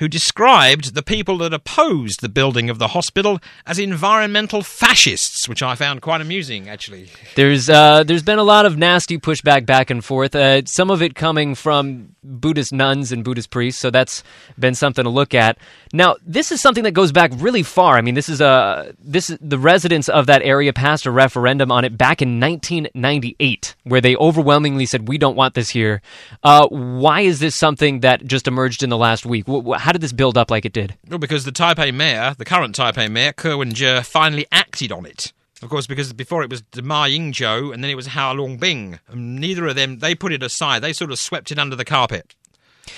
who 0.00 0.08
described 0.08 0.94
the 0.94 1.02
people 1.02 1.36
that 1.38 1.52
opposed 1.52 2.22
the 2.22 2.28
building 2.28 2.70
of 2.70 2.78
the 2.78 2.88
hospital 2.88 3.38
as 3.66 3.78
environmental 3.78 4.62
fascists, 4.62 5.46
which 5.46 5.62
I 5.62 5.74
found 5.74 6.00
quite 6.00 6.22
amusing, 6.22 6.70
actually. 6.70 7.10
There's 7.36 7.68
uh, 7.68 8.02
there's 8.04 8.22
been 8.22 8.38
a 8.38 8.42
lot 8.42 8.64
of 8.64 8.78
nasty 8.78 9.18
pushback 9.18 9.66
back 9.66 9.90
and 9.90 10.02
forth. 10.02 10.34
Uh, 10.34 10.64
some 10.64 10.90
of 10.90 11.02
it 11.02 11.14
coming 11.14 11.54
from 11.54 12.16
Buddhist 12.24 12.72
nuns 12.72 13.12
and 13.12 13.22
Buddhist 13.22 13.50
priests, 13.50 13.80
so 13.80 13.90
that's 13.90 14.24
been 14.58 14.74
something 14.74 15.04
to 15.04 15.10
look 15.10 15.34
at. 15.34 15.58
Now, 15.92 16.16
this 16.24 16.50
is 16.50 16.62
something 16.62 16.84
that 16.84 16.92
goes 16.92 17.12
back 17.12 17.30
really 17.34 17.62
far. 17.62 17.98
I 17.98 18.00
mean, 18.00 18.14
this 18.14 18.28
is 18.30 18.40
a 18.40 18.94
this 18.98 19.36
the 19.40 19.58
residents 19.58 20.08
of 20.08 20.26
that 20.26 20.40
area 20.42 20.72
passed 20.72 21.04
a 21.04 21.10
referendum 21.10 21.70
on 21.70 21.84
it 21.84 21.98
back 21.98 22.22
in 22.22 22.40
1998, 22.40 23.74
where 23.84 24.00
they 24.00 24.16
overwhelmingly 24.16 24.86
said 24.86 25.08
we 25.08 25.18
don't 25.18 25.36
want 25.36 25.54
this 25.54 25.68
here. 25.68 26.00
Uh, 26.42 26.66
why 26.68 27.20
is 27.20 27.40
this 27.40 27.54
something 27.54 28.00
that 28.00 28.24
just 28.24 28.48
emerged 28.48 28.82
in 28.82 28.88
the 28.88 28.96
last 28.96 29.26
week? 29.26 29.44
How 29.46 29.89
how 29.90 29.92
did 29.92 30.02
this 30.02 30.12
build 30.12 30.38
up 30.38 30.52
like 30.52 30.64
it 30.64 30.72
did? 30.72 30.94
Well, 31.08 31.18
because 31.18 31.44
the 31.44 31.50
Taipei 31.50 31.92
mayor, 31.92 32.36
the 32.38 32.44
current 32.44 32.76
Taipei 32.76 33.10
mayor, 33.10 33.32
Ko 33.32 33.58
Wen-je, 33.58 34.02
finally 34.02 34.46
acted 34.52 34.92
on 34.92 35.04
it. 35.04 35.32
Of 35.64 35.68
course, 35.68 35.88
because 35.88 36.12
before 36.12 36.44
it 36.44 36.48
was 36.48 36.62
Ma 36.80 37.06
Ying-jeou 37.06 37.74
and 37.74 37.82
then 37.82 37.90
it 37.90 37.96
was 37.96 38.06
Hau 38.06 38.32
Lung-pin. 38.32 39.00
And 39.08 39.12
um, 39.12 39.38
neither 39.38 39.66
of 39.66 39.74
them, 39.74 39.98
they 39.98 40.14
put 40.14 40.30
it 40.30 40.44
aside. 40.44 40.80
They 40.82 40.92
sort 40.92 41.10
of 41.10 41.18
swept 41.18 41.50
it 41.50 41.58
under 41.58 41.74
the 41.74 41.84
carpet 41.84 42.36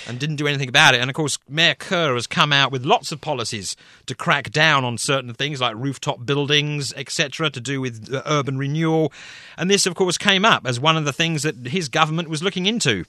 and 0.07 0.19
didn't 0.19 0.37
do 0.37 0.47
anything 0.47 0.69
about 0.69 0.95
it. 0.95 1.01
And 1.01 1.09
of 1.09 1.15
course, 1.15 1.37
Mayor 1.47 1.75
Ko 1.75 2.15
has 2.15 2.27
come 2.27 2.53
out 2.53 2.71
with 2.71 2.85
lots 2.85 3.11
of 3.11 3.21
policies 3.21 3.75
to 4.05 4.15
crack 4.15 4.51
down 4.51 4.83
on 4.83 4.97
certain 4.97 5.33
things 5.33 5.61
like 5.61 5.75
rooftop 5.75 6.25
buildings, 6.25 6.93
etc., 6.95 7.49
to 7.49 7.61
do 7.61 7.81
with 7.81 8.13
uh, 8.13 8.21
urban 8.25 8.57
renewal. 8.57 9.11
And 9.57 9.69
this, 9.69 9.85
of 9.85 9.95
course, 9.95 10.17
came 10.17 10.45
up 10.45 10.65
as 10.65 10.79
one 10.79 10.97
of 10.97 11.05
the 11.05 11.13
things 11.13 11.43
that 11.43 11.67
his 11.67 11.89
government 11.89 12.29
was 12.29 12.43
looking 12.43 12.65
into. 12.65 13.05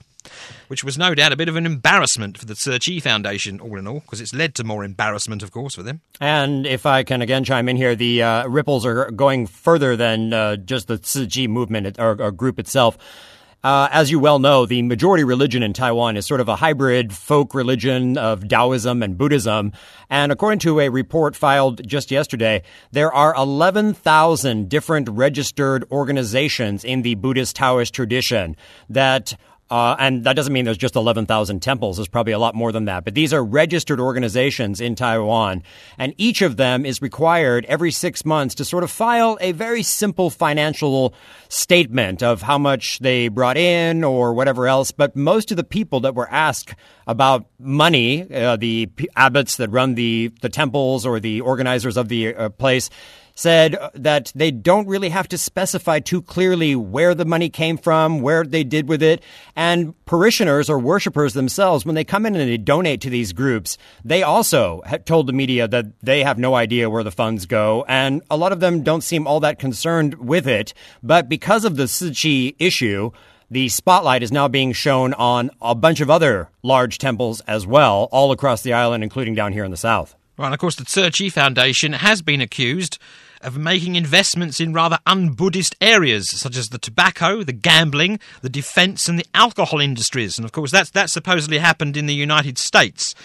Which 0.69 0.83
was 0.83 0.97
no 0.97 1.13
doubt 1.13 1.33
a 1.33 1.35
bit 1.35 1.49
of 1.49 1.55
an 1.55 1.67
embarrassment 1.67 2.35
for 2.39 2.45
the 2.45 2.55
Chi 2.83 2.99
Foundation, 2.99 3.59
all 3.59 3.77
in 3.77 3.85
all, 3.85 3.99
because 3.99 4.19
it's 4.19 4.33
led 4.33 4.55
to 4.55 4.63
more 4.63 4.83
embarrassment, 4.83 5.43
of 5.43 5.51
course, 5.51 5.75
for 5.75 5.83
them. 5.83 6.01
And 6.19 6.65
if 6.65 6.87
I 6.87 7.03
can 7.03 7.21
again 7.21 7.43
chime 7.43 7.69
in 7.69 7.77
here, 7.77 7.95
the 7.95 8.23
uh, 8.23 8.47
ripples 8.47 8.87
are 8.87 9.11
going 9.11 9.45
further 9.45 9.95
than 9.95 10.33
uh, 10.33 10.55
just 10.55 10.87
the 10.87 10.97
Chi 11.31 11.45
movement 11.45 11.99
or, 11.99 12.19
or 12.19 12.31
group 12.31 12.57
itself. 12.57 12.97
Uh, 13.65 13.89
as 13.91 14.11
you 14.11 14.19
well 14.19 14.37
know, 14.37 14.67
the 14.67 14.83
majority 14.83 15.23
religion 15.23 15.63
in 15.63 15.73
Taiwan 15.73 16.17
is 16.17 16.27
sort 16.27 16.39
of 16.39 16.47
a 16.47 16.55
hybrid 16.55 17.11
folk 17.11 17.55
religion 17.55 18.15
of 18.15 18.47
Taoism 18.47 19.01
and 19.01 19.17
Buddhism. 19.17 19.71
And 20.07 20.31
according 20.31 20.59
to 20.59 20.79
a 20.79 20.89
report 20.89 21.35
filed 21.35 21.81
just 21.87 22.11
yesterday, 22.11 22.61
there 22.91 23.11
are 23.11 23.33
11,000 23.33 24.69
different 24.69 25.09
registered 25.09 25.83
organizations 25.91 26.85
in 26.85 27.01
the 27.01 27.15
Buddhist 27.15 27.55
Taoist 27.55 27.91
tradition 27.95 28.55
that 28.87 29.35
uh, 29.71 29.95
and 29.97 30.23
that 30.25 30.35
doesn't 30.35 30.53
mean 30.53 30.63
there's 30.65 30.77
just 30.77 30.95
11,000 30.95 31.59
temples. 31.59 31.97
There's 31.97 32.07
probably 32.07 32.33
a 32.33 32.39
lot 32.39 32.53
more 32.53 32.71
than 32.71 32.85
that. 32.85 33.03
But 33.03 33.15
these 33.15 33.33
are 33.33 33.43
registered 33.43 33.99
organizations 33.99 34.79
in 34.79 34.93
Taiwan. 34.93 35.63
And 35.97 36.13
each 36.17 36.43
of 36.43 36.57
them 36.57 36.85
is 36.85 37.01
required 37.01 37.65
every 37.65 37.91
six 37.91 38.23
months 38.23 38.53
to 38.55 38.65
sort 38.65 38.83
of 38.83 38.91
file 38.91 39.39
a 39.41 39.53
very 39.53 39.81
simple 39.81 40.29
financial 40.29 41.15
statement 41.49 42.21
of 42.21 42.43
how 42.43 42.59
much 42.59 42.99
they 42.99 43.27
brought 43.27 43.57
in 43.57 44.03
or 44.03 44.35
whatever 44.35 44.67
else. 44.67 44.91
But 44.91 45.15
most 45.15 45.49
of 45.49 45.57
the 45.57 45.63
people 45.63 46.01
that 46.01 46.13
were 46.13 46.29
asked 46.29 46.75
about 47.07 47.45
money, 47.57 48.31
uh, 48.31 48.57
the 48.57 48.89
abbots 49.15 49.57
that 49.57 49.69
run 49.69 49.95
the, 49.95 50.31
the 50.41 50.49
temples 50.49 51.07
or 51.07 51.19
the 51.19 51.41
organizers 51.41 51.97
of 51.97 52.07
the 52.07 52.35
uh, 52.35 52.49
place, 52.49 52.91
said 53.35 53.77
that 53.93 54.31
they 54.33 54.49
don't 54.49 54.87
really 54.87 55.09
have 55.09 55.27
to 55.27 55.37
specify 55.37 55.99
too 55.99 56.21
clearly 56.21 56.75
where 56.75 57.13
the 57.13 57.25
money 57.25 57.49
came 57.49 57.77
from, 57.77 58.21
where 58.21 58.43
they 58.45 58.63
did 58.63 58.87
with 58.87 59.03
it. 59.03 59.21
And 59.55 59.93
parishioners 60.05 60.69
or 60.69 60.79
worshippers 60.79 61.33
themselves, 61.33 61.85
when 61.85 61.95
they 61.95 62.05
come 62.05 62.25
in 62.25 62.35
and 62.35 62.49
they 62.49 62.57
donate 62.57 63.01
to 63.01 63.09
these 63.09 63.33
groups, 63.33 63.77
they 64.03 64.23
also 64.23 64.81
told 65.05 65.27
the 65.27 65.33
media 65.33 65.67
that 65.67 65.99
they 66.01 66.23
have 66.23 66.39
no 66.39 66.55
idea 66.55 66.89
where 66.89 67.03
the 67.03 67.11
funds 67.11 67.45
go. 67.45 67.85
And 67.87 68.21
a 68.31 68.37
lot 68.37 68.53
of 68.53 68.61
them 68.61 68.83
don't 68.83 69.03
seem 69.03 69.27
all 69.27 69.41
that 69.41 69.59
concerned 69.59 70.15
with 70.15 70.47
it. 70.47 70.73
But 71.03 71.27
because 71.27 71.65
of 71.65 71.75
the 71.75 71.87
Tzu 71.87 72.13
Chi 72.13 72.55
issue, 72.57 73.11
the 73.51 73.69
spotlight 73.69 74.23
is 74.23 74.31
now 74.31 74.47
being 74.47 74.71
shown 74.71 75.13
on 75.13 75.51
a 75.61 75.75
bunch 75.75 75.99
of 75.99 76.09
other 76.09 76.49
large 76.63 76.97
temples 76.97 77.41
as 77.41 77.67
well, 77.67 78.07
all 78.11 78.31
across 78.31 78.61
the 78.61 78.73
island, 78.73 79.03
including 79.03 79.35
down 79.35 79.53
here 79.53 79.65
in 79.65 79.71
the 79.71 79.77
south. 79.77 80.15
Right, 80.37 80.45
and 80.45 80.53
of 80.53 80.59
course, 80.59 80.75
the 80.75 80.83
Tzu 80.83 81.11
Chi 81.11 81.29
Foundation 81.29 81.93
has 81.93 82.21
been 82.21 82.41
accused 82.41 82.97
of 83.41 83.57
making 83.57 83.95
investments 83.95 84.59
in 84.59 84.73
rather 84.73 84.99
un-Buddhist 85.05 85.75
areas, 85.81 86.29
such 86.29 86.57
as 86.57 86.69
the 86.69 86.77
tobacco, 86.77 87.43
the 87.43 87.53
gambling, 87.53 88.19
the 88.41 88.49
defence, 88.49 89.07
and 89.07 89.19
the 89.19 89.25
alcohol 89.33 89.79
industries. 89.79 90.37
And 90.37 90.45
of 90.45 90.51
course, 90.51 90.71
that's 90.71 90.91
that 90.91 91.09
supposedly 91.09 91.57
happened 91.57 91.97
in 91.97 92.05
the 92.05 92.13
United 92.13 92.57
States, 92.57 93.15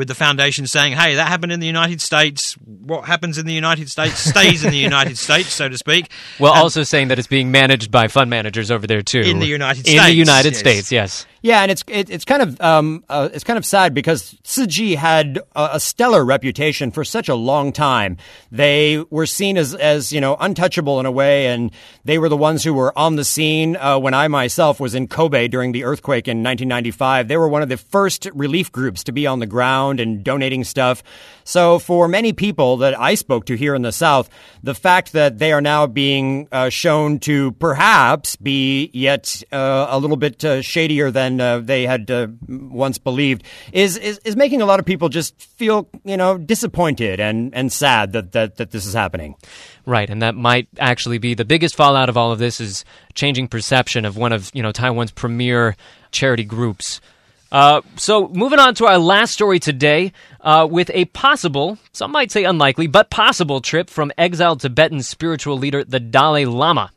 with 0.00 0.08
the 0.08 0.14
foundation 0.14 0.66
saying, 0.66 0.94
"Hey, 0.94 1.16
that 1.16 1.28
happened 1.28 1.52
in 1.52 1.60
the 1.60 1.66
United 1.66 2.00
States. 2.00 2.54
What 2.64 3.04
happens 3.04 3.36
in 3.36 3.44
the 3.44 3.52
United 3.52 3.90
States 3.90 4.18
stays 4.18 4.64
in 4.64 4.70
the 4.70 4.78
United 4.78 5.18
States, 5.26 5.52
so 5.52 5.68
to 5.68 5.76
speak." 5.76 6.10
Well, 6.38 6.54
and 6.54 6.62
also 6.62 6.84
saying 6.84 7.08
that 7.08 7.18
it's 7.18 7.28
being 7.28 7.50
managed 7.50 7.90
by 7.90 8.08
fund 8.08 8.30
managers 8.30 8.70
over 8.70 8.86
there 8.86 9.02
too 9.02 9.20
in 9.20 9.40
the 9.40 9.46
United 9.46 9.80
States. 9.80 9.98
In 9.98 10.02
the 10.02 10.14
United 10.14 10.52
yes. 10.52 10.58
States, 10.58 10.90
yes. 10.90 11.26
Yeah, 11.42 11.62
and 11.62 11.70
it's 11.70 11.82
it, 11.86 12.10
it's 12.10 12.26
kind 12.26 12.42
of 12.42 12.60
um, 12.60 13.04
uh, 13.08 13.30
it's 13.32 13.44
kind 13.44 13.56
of 13.56 13.64
sad 13.64 13.94
because 13.94 14.36
Tzu 14.44 14.96
had 14.96 15.38
a, 15.56 15.70
a, 15.74 15.80
stellar 15.80 16.22
reputation 16.22 16.90
for 16.90 17.02
such 17.02 17.30
a 17.30 17.34
long 17.34 17.72
time. 17.72 18.18
They 18.52 19.02
were 19.08 19.24
seen 19.24 19.56
as 19.56 19.74
as 19.74 20.12
you 20.12 20.20
know 20.20 20.36
untouchable 20.38 21.00
in 21.00 21.06
a 21.06 21.10
way, 21.10 21.46
and 21.46 21.70
they 22.04 22.18
were 22.18 22.28
the 22.28 22.36
ones 22.36 22.62
who 22.62 22.74
were 22.74 22.96
on 22.98 23.16
the 23.16 23.24
scene 23.24 23.76
uh, 23.76 23.98
when 23.98 24.12
I 24.12 24.28
myself 24.28 24.80
was 24.80 24.94
in 24.94 25.08
Kobe 25.08 25.48
during 25.48 25.72
the 25.72 25.84
earthquake 25.84 26.28
in 26.28 26.42
1995. 26.42 27.28
They 27.28 27.38
were 27.38 27.48
one 27.48 27.62
of 27.62 27.70
the 27.70 27.78
first 27.78 28.28
relief 28.34 28.70
groups 28.70 29.04
to 29.04 29.12
be 29.12 29.26
on 29.26 29.38
the 29.38 29.46
ground 29.46 29.89
and 29.98 30.22
donating 30.22 30.62
stuff. 30.62 31.02
So 31.44 31.78
for 31.78 32.06
many 32.06 32.32
people 32.32 32.76
that 32.78 32.98
I 32.98 33.14
spoke 33.14 33.46
to 33.46 33.56
here 33.56 33.74
in 33.74 33.82
the 33.82 33.92
South, 33.92 34.28
the 34.62 34.74
fact 34.74 35.12
that 35.12 35.38
they 35.38 35.52
are 35.52 35.62
now 35.62 35.86
being 35.86 36.48
uh, 36.52 36.68
shown 36.68 37.18
to 37.20 37.52
perhaps 37.52 38.36
be 38.36 38.90
yet 38.92 39.42
uh, 39.50 39.86
a 39.88 39.98
little 39.98 40.18
bit 40.18 40.44
uh, 40.44 40.60
shadier 40.62 41.10
than 41.10 41.30
than 41.30 41.40
uh, 41.40 41.60
they 41.60 41.86
had 41.86 42.10
uh, 42.10 42.28
once 42.48 42.98
believed 42.98 43.42
is, 43.72 43.96
is 43.96 44.18
is 44.24 44.36
making 44.36 44.62
a 44.62 44.66
lot 44.66 44.80
of 44.80 44.86
people 44.86 45.08
just 45.08 45.40
feel 45.40 45.88
you 46.04 46.16
know 46.16 46.38
disappointed 46.38 47.20
and, 47.20 47.54
and 47.54 47.72
sad 47.72 48.12
that, 48.12 48.32
that 48.32 48.56
that 48.56 48.70
this 48.70 48.86
is 48.86 48.94
happening. 48.94 49.34
Right, 49.86 50.08
and 50.10 50.22
that 50.22 50.34
might 50.34 50.68
actually 50.78 51.18
be 51.18 51.34
the 51.34 51.44
biggest 51.44 51.74
fallout 51.74 52.08
of 52.08 52.16
all 52.16 52.32
of 52.32 52.38
this 52.38 52.60
is 52.60 52.84
changing 53.14 53.48
perception 53.48 54.04
of 54.04 54.16
one 54.16 54.32
of 54.32 54.50
you 54.54 54.62
know 54.62 54.72
Taiwan's 54.72 55.12
premier 55.12 55.76
charity 56.10 56.44
groups. 56.44 57.00
Uh, 57.52 57.80
so, 57.96 58.28
moving 58.28 58.60
on 58.60 58.74
to 58.76 58.86
our 58.86 58.98
last 58.98 59.32
story 59.32 59.58
today, 59.58 60.12
uh, 60.40 60.66
with 60.70 60.90
a 60.94 61.06
possible, 61.06 61.78
some 61.92 62.12
might 62.12 62.30
say 62.30 62.44
unlikely, 62.44 62.86
but 62.86 63.10
possible 63.10 63.60
trip 63.60 63.90
from 63.90 64.12
exiled 64.16 64.60
Tibetan 64.60 65.02
spiritual 65.02 65.58
leader 65.58 65.82
the 65.82 65.98
Dalai 65.98 66.44
Lama. 66.44 66.92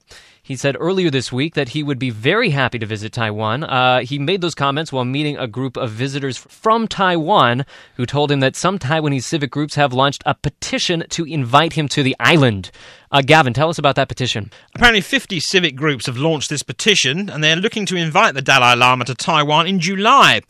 He 0.45 0.57
said 0.57 0.75
earlier 0.77 1.09
this 1.09 1.31
week 1.31 1.53
that 1.53 1.69
he 1.69 1.83
would 1.83 1.97
be 1.97 2.09
very 2.09 2.49
happy 2.49 2.77
to 2.77 2.85
visit 2.85 3.13
Taiwan. 3.13 3.63
Uh, 3.63 4.01
he 4.01 4.19
made 4.19 4.41
those 4.41 4.53
comments 4.53 4.91
while 4.91 5.05
meeting 5.05 5.37
a 5.37 5.47
group 5.47 5.77
of 5.77 5.91
visitors 5.91 6.37
from 6.37 6.85
Taiwan 6.85 7.65
who 7.95 8.05
told 8.05 8.29
him 8.29 8.41
that 8.41 8.57
some 8.57 8.77
Taiwanese 8.77 9.23
civic 9.23 9.51
groups 9.51 9.75
have 9.75 9.93
launched 9.93 10.21
a 10.25 10.35
petition 10.35 11.05
to 11.11 11.23
invite 11.23 11.73
him 11.73 11.87
to 11.87 12.03
the 12.03 12.13
island. 12.19 12.71
Uh, 13.13 13.21
Gavin, 13.21 13.53
tell 13.53 13.69
us 13.69 13.77
about 13.77 13.95
that 13.95 14.09
petition. 14.09 14.51
Apparently, 14.73 14.99
50 14.99 15.39
civic 15.39 15.75
groups 15.75 16.07
have 16.07 16.17
launched 16.17 16.49
this 16.49 16.63
petition, 16.63 17.29
and 17.29 17.43
they're 17.43 17.55
looking 17.55 17.85
to 17.85 17.95
invite 17.95 18.33
the 18.33 18.41
Dalai 18.41 18.75
Lama 18.75 19.05
to 19.05 19.13
Taiwan 19.13 19.67
in 19.67 19.79
July. 19.79 20.41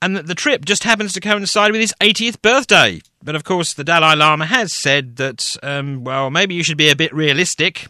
And 0.00 0.16
the 0.16 0.34
trip 0.36 0.64
just 0.64 0.84
happens 0.84 1.12
to 1.14 1.20
coincide 1.20 1.72
with 1.72 1.80
his 1.80 1.92
80th 2.00 2.40
birthday. 2.40 3.00
But 3.20 3.34
of 3.34 3.42
course, 3.42 3.74
the 3.74 3.82
Dalai 3.82 4.14
Lama 4.14 4.46
has 4.46 4.72
said 4.72 5.16
that, 5.16 5.56
um, 5.64 6.04
well, 6.04 6.30
maybe 6.30 6.54
you 6.54 6.62
should 6.62 6.76
be 6.76 6.88
a 6.88 6.94
bit 6.94 7.12
realistic 7.12 7.88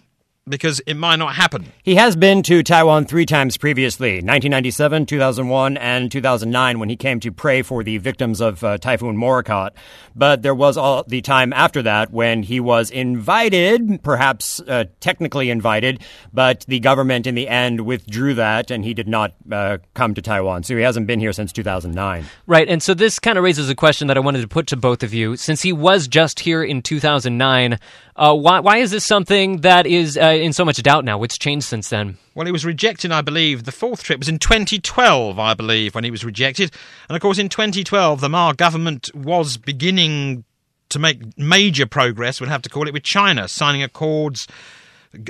because 0.48 0.80
it 0.86 0.94
might 0.94 1.16
not 1.16 1.34
happen. 1.34 1.66
He 1.82 1.94
has 1.96 2.16
been 2.16 2.42
to 2.44 2.62
Taiwan 2.62 3.06
three 3.06 3.26
times 3.26 3.56
previously 3.56 4.14
1997, 4.14 5.06
2001, 5.06 5.76
and 5.76 6.10
2009 6.10 6.78
when 6.78 6.88
he 6.88 6.96
came 6.96 7.20
to 7.20 7.32
pray 7.32 7.62
for 7.62 7.82
the 7.82 7.98
victims 7.98 8.40
of 8.40 8.62
uh, 8.64 8.78
Typhoon 8.78 9.16
Morakot. 9.16 9.70
But 10.14 10.42
there 10.42 10.54
was 10.54 10.76
all 10.76 11.04
the 11.06 11.20
time 11.20 11.52
after 11.52 11.82
that 11.82 12.12
when 12.12 12.42
he 12.42 12.60
was 12.60 12.90
invited, 12.90 14.02
perhaps 14.02 14.60
uh, 14.60 14.84
technically 15.00 15.50
invited, 15.50 16.02
but 16.32 16.64
the 16.68 16.80
government 16.80 17.26
in 17.26 17.34
the 17.34 17.48
end 17.48 17.82
withdrew 17.82 18.34
that 18.34 18.70
and 18.70 18.84
he 18.84 18.94
did 18.94 19.08
not 19.08 19.34
uh, 19.50 19.78
come 19.94 20.14
to 20.14 20.22
Taiwan. 20.22 20.64
So 20.64 20.76
he 20.76 20.82
hasn't 20.82 21.06
been 21.06 21.20
here 21.20 21.32
since 21.32 21.52
2009. 21.52 22.24
Right. 22.46 22.68
And 22.68 22.82
so 22.82 22.94
this 22.94 23.18
kind 23.18 23.38
of 23.38 23.44
raises 23.44 23.68
a 23.70 23.74
question 23.74 24.08
that 24.08 24.16
I 24.16 24.20
wanted 24.20 24.42
to 24.42 24.48
put 24.48 24.66
to 24.68 24.76
both 24.76 25.02
of 25.02 25.14
you. 25.14 25.36
Since 25.36 25.62
he 25.62 25.72
was 25.72 26.08
just 26.08 26.40
here 26.40 26.62
in 26.62 26.82
2009, 26.82 27.78
uh, 28.16 28.34
why, 28.34 28.60
why 28.60 28.78
is 28.78 28.90
this 28.90 29.04
something 29.04 29.60
that 29.60 29.86
is 29.86 30.16
uh, 30.16 30.22
in 30.42 30.52
so 30.52 30.64
much 30.64 30.82
doubt 30.82 31.04
now? 31.04 31.18
What's 31.18 31.38
changed 31.38 31.66
since 31.66 31.88
then? 31.88 32.18
Well, 32.34 32.46
he 32.46 32.52
was 32.52 32.64
rejected, 32.64 33.12
I 33.12 33.22
believe. 33.22 33.64
The 33.64 33.72
fourth 33.72 34.02
trip 34.02 34.18
was 34.18 34.28
in 34.28 34.38
2012, 34.38 35.38
I 35.38 35.54
believe, 35.54 35.94
when 35.94 36.04
he 36.04 36.10
was 36.10 36.24
rejected. 36.24 36.72
And 37.08 37.16
of 37.16 37.22
course, 37.22 37.38
in 37.38 37.48
2012, 37.48 38.20
the 38.20 38.28
Ma 38.28 38.52
government 38.52 39.14
was 39.14 39.56
beginning 39.56 40.44
to 40.90 40.98
make 40.98 41.36
major 41.38 41.86
progress, 41.86 42.40
we'll 42.40 42.50
have 42.50 42.62
to 42.62 42.70
call 42.70 42.88
it, 42.88 42.94
with 42.94 43.02
China, 43.02 43.46
signing 43.48 43.82
accords, 43.82 44.46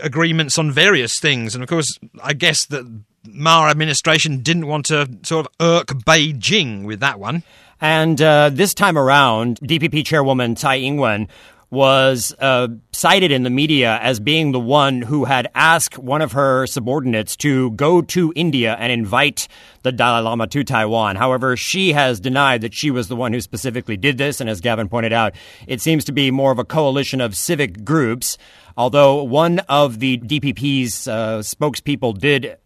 agreements 0.03 0.59
on 0.59 0.71
various 0.71 1.19
things. 1.19 1.55
And 1.55 1.63
of 1.63 1.69
course, 1.69 1.99
I 2.23 2.33
guess 2.33 2.67
that 2.67 2.85
Ma 3.27 3.69
administration 3.69 4.43
didn't 4.43 4.67
want 4.67 4.87
to 4.87 5.09
sort 5.23 5.47
of 5.47 5.53
irk 5.61 5.89
Beijing 5.89 6.85
with 6.85 7.01
that 7.01 7.19
one. 7.19 7.43
And 7.81 8.21
uh, 8.21 8.51
this 8.51 8.75
time 8.75 8.99
around, 8.99 9.61
DPP 9.61 10.05
chairwoman 10.05 10.57
Tsai 10.57 10.79
Ing-wen 10.79 11.29
was 11.71 12.35
uh, 12.39 12.69
cited 12.93 13.31
in 13.31 13.43
the 13.43 13.51
media 13.51 13.99
as 14.01 14.21
being 14.21 14.53
the 14.53 14.61
one 14.61 15.03
who 15.03 15.25
had 15.27 15.51
asked 15.55 15.99
one 15.99 16.23
of 16.23 16.33
her 16.33 16.67
subordinates 16.67 17.37
to 17.37 17.71
go 17.73 18.01
to 18.01 18.33
India 18.35 18.75
and 18.79 18.91
invite 18.91 19.49
the 19.83 19.93
Dalai 19.93 20.23
Lama 20.23 20.47
to 20.47 20.65
Taiwan. 20.65 21.17
However, 21.17 21.57
she 21.57 21.93
has 21.93 22.21
denied 22.21 22.63
that 22.63 22.73
she 22.73 22.91
was 22.91 23.09
the 23.09 23.17
one 23.17 23.33
who 23.33 23.41
specifically 23.41 23.97
did 23.97 24.17
this. 24.17 24.41
And 24.41 24.49
as 24.49 24.61
Gavin 24.61 24.89
pointed 24.89 25.13
out, 25.13 25.35
it 25.67 25.81
seems 25.81 26.05
to 26.07 26.13
be 26.13 26.31
more 26.31 26.53
of 26.53 26.59
a 26.59 26.65
coalition 26.65 27.21
of 27.21 27.37
civic 27.37 27.85
groups. 27.85 28.39
Although 28.77 29.25
one 29.25 29.59
of 29.69 29.99
the 29.99 30.19
DPP's 30.19 31.07
uh, 31.07 31.39
spokespeople 31.41 32.17
did 32.19 32.57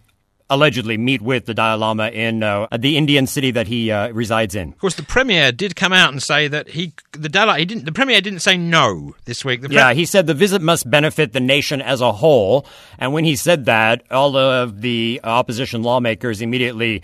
allegedly 0.50 0.98
meet 0.98 1.22
with 1.22 1.46
the 1.46 1.54
Dalai 1.54 1.78
Lama 1.78 2.08
in 2.08 2.42
uh, 2.42 2.66
the 2.76 2.96
Indian 2.96 3.26
city 3.26 3.50
that 3.52 3.66
he 3.66 3.90
uh, 3.90 4.08
resides 4.10 4.54
in. 4.54 4.68
Of 4.70 4.78
course, 4.78 4.94
the 4.94 5.02
premier 5.02 5.52
did 5.52 5.76
come 5.76 5.92
out 5.92 6.12
and 6.12 6.22
say 6.22 6.48
that 6.48 6.68
he, 6.68 6.92
the 7.12 7.28
Dalai, 7.28 7.60
he 7.60 7.64
didn't. 7.64 7.84
The 7.84 7.92
premier 7.92 8.20
didn't 8.20 8.40
say 8.40 8.56
no 8.56 9.14
this 9.24 9.44
week. 9.44 9.62
The 9.62 9.68
pre- 9.68 9.76
Yeah, 9.76 9.92
he 9.92 10.04
said 10.04 10.26
the 10.26 10.34
visit 10.34 10.62
must 10.62 10.90
benefit 10.90 11.32
the 11.32 11.40
nation 11.40 11.80
as 11.80 12.00
a 12.00 12.12
whole. 12.12 12.66
And 12.98 13.12
when 13.12 13.24
he 13.24 13.36
said 13.36 13.64
that, 13.66 14.02
all 14.10 14.36
of 14.36 14.80
the 14.80 15.20
opposition 15.24 15.82
lawmakers 15.82 16.40
immediately 16.40 17.02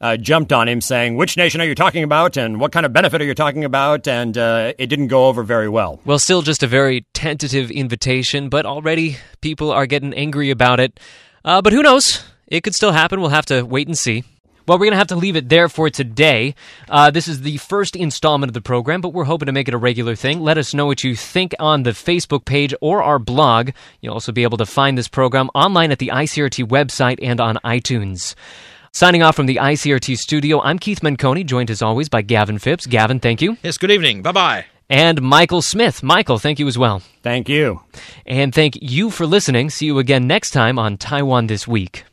uh, 0.00 0.16
jumped 0.16 0.52
on 0.52 0.68
him, 0.68 0.80
saying, 0.80 1.16
Which 1.16 1.36
nation 1.36 1.60
are 1.60 1.66
you 1.66 1.74
talking 1.74 2.04
about? 2.04 2.36
And 2.36 2.58
what 2.58 2.72
kind 2.72 2.86
of 2.86 2.92
benefit 2.92 3.20
are 3.20 3.24
you 3.24 3.34
talking 3.34 3.64
about? 3.64 4.08
And 4.08 4.36
uh, 4.36 4.72
it 4.78 4.86
didn't 4.86 5.08
go 5.08 5.26
over 5.28 5.42
very 5.42 5.68
well. 5.68 6.00
Well, 6.04 6.18
still 6.18 6.42
just 6.42 6.62
a 6.62 6.66
very 6.66 7.04
tentative 7.12 7.70
invitation, 7.70 8.48
but 8.48 8.64
already 8.66 9.18
people 9.40 9.70
are 9.70 9.86
getting 9.86 10.14
angry 10.14 10.50
about 10.50 10.80
it. 10.80 10.98
Uh, 11.44 11.60
but 11.62 11.72
who 11.72 11.82
knows? 11.82 12.22
It 12.50 12.62
could 12.62 12.74
still 12.74 12.92
happen. 12.92 13.20
We'll 13.20 13.30
have 13.30 13.46
to 13.46 13.62
wait 13.62 13.86
and 13.86 13.96
see. 13.96 14.24
Well, 14.66 14.78
we're 14.78 14.86
going 14.86 14.92
to 14.92 14.98
have 14.98 15.06
to 15.08 15.16
leave 15.16 15.36
it 15.36 15.48
there 15.48 15.68
for 15.68 15.88
today. 15.90 16.54
Uh, 16.88 17.10
this 17.10 17.26
is 17.26 17.40
the 17.40 17.56
first 17.56 17.96
installment 17.96 18.50
of 18.50 18.54
the 18.54 18.60
program, 18.60 19.00
but 19.00 19.12
we're 19.12 19.24
hoping 19.24 19.46
to 19.46 19.52
make 19.52 19.66
it 19.68 19.74
a 19.74 19.78
regular 19.78 20.14
thing. 20.14 20.40
Let 20.40 20.58
us 20.58 20.74
know 20.74 20.86
what 20.86 21.02
you 21.02 21.16
think 21.16 21.54
on 21.58 21.82
the 21.82 21.90
Facebook 21.90 22.44
page 22.44 22.74
or 22.80 23.02
our 23.02 23.18
blog. 23.18 23.70
You'll 24.00 24.14
also 24.14 24.32
be 24.32 24.42
able 24.42 24.58
to 24.58 24.66
find 24.66 24.98
this 24.98 25.08
program 25.08 25.48
online 25.54 25.90
at 25.90 25.98
the 25.98 26.08
ICRT 26.08 26.68
website 26.68 27.18
and 27.22 27.40
on 27.40 27.56
iTunes. 27.64 28.34
Signing 28.92 29.22
off 29.22 29.36
from 29.36 29.46
the 29.46 29.56
ICRT 29.56 30.16
studio, 30.18 30.60
I'm 30.60 30.78
Keith 30.78 31.00
Menconi, 31.00 31.46
joined 31.46 31.70
as 31.70 31.82
always 31.82 32.08
by 32.08 32.22
Gavin 32.22 32.58
Phipps. 32.58 32.86
Gavin, 32.86 33.18
thank 33.18 33.40
you. 33.40 33.56
yes. 33.62 33.78
Good 33.78 33.90
evening. 33.90 34.22
Bye 34.22 34.32
bye. 34.32 34.64
And 34.88 35.22
Michael 35.22 35.62
Smith. 35.62 36.02
Michael, 36.02 36.38
thank 36.38 36.58
you 36.58 36.66
as 36.66 36.76
well. 36.76 37.00
Thank 37.22 37.48
you. 37.48 37.80
And 38.26 38.52
thank 38.52 38.76
you 38.82 39.10
for 39.10 39.24
listening. 39.26 39.70
See 39.70 39.86
you 39.86 40.00
again 40.00 40.26
next 40.26 40.50
time 40.50 40.78
on 40.78 40.96
Taiwan 40.96 41.46
This 41.46 41.66
Week. 41.68 42.04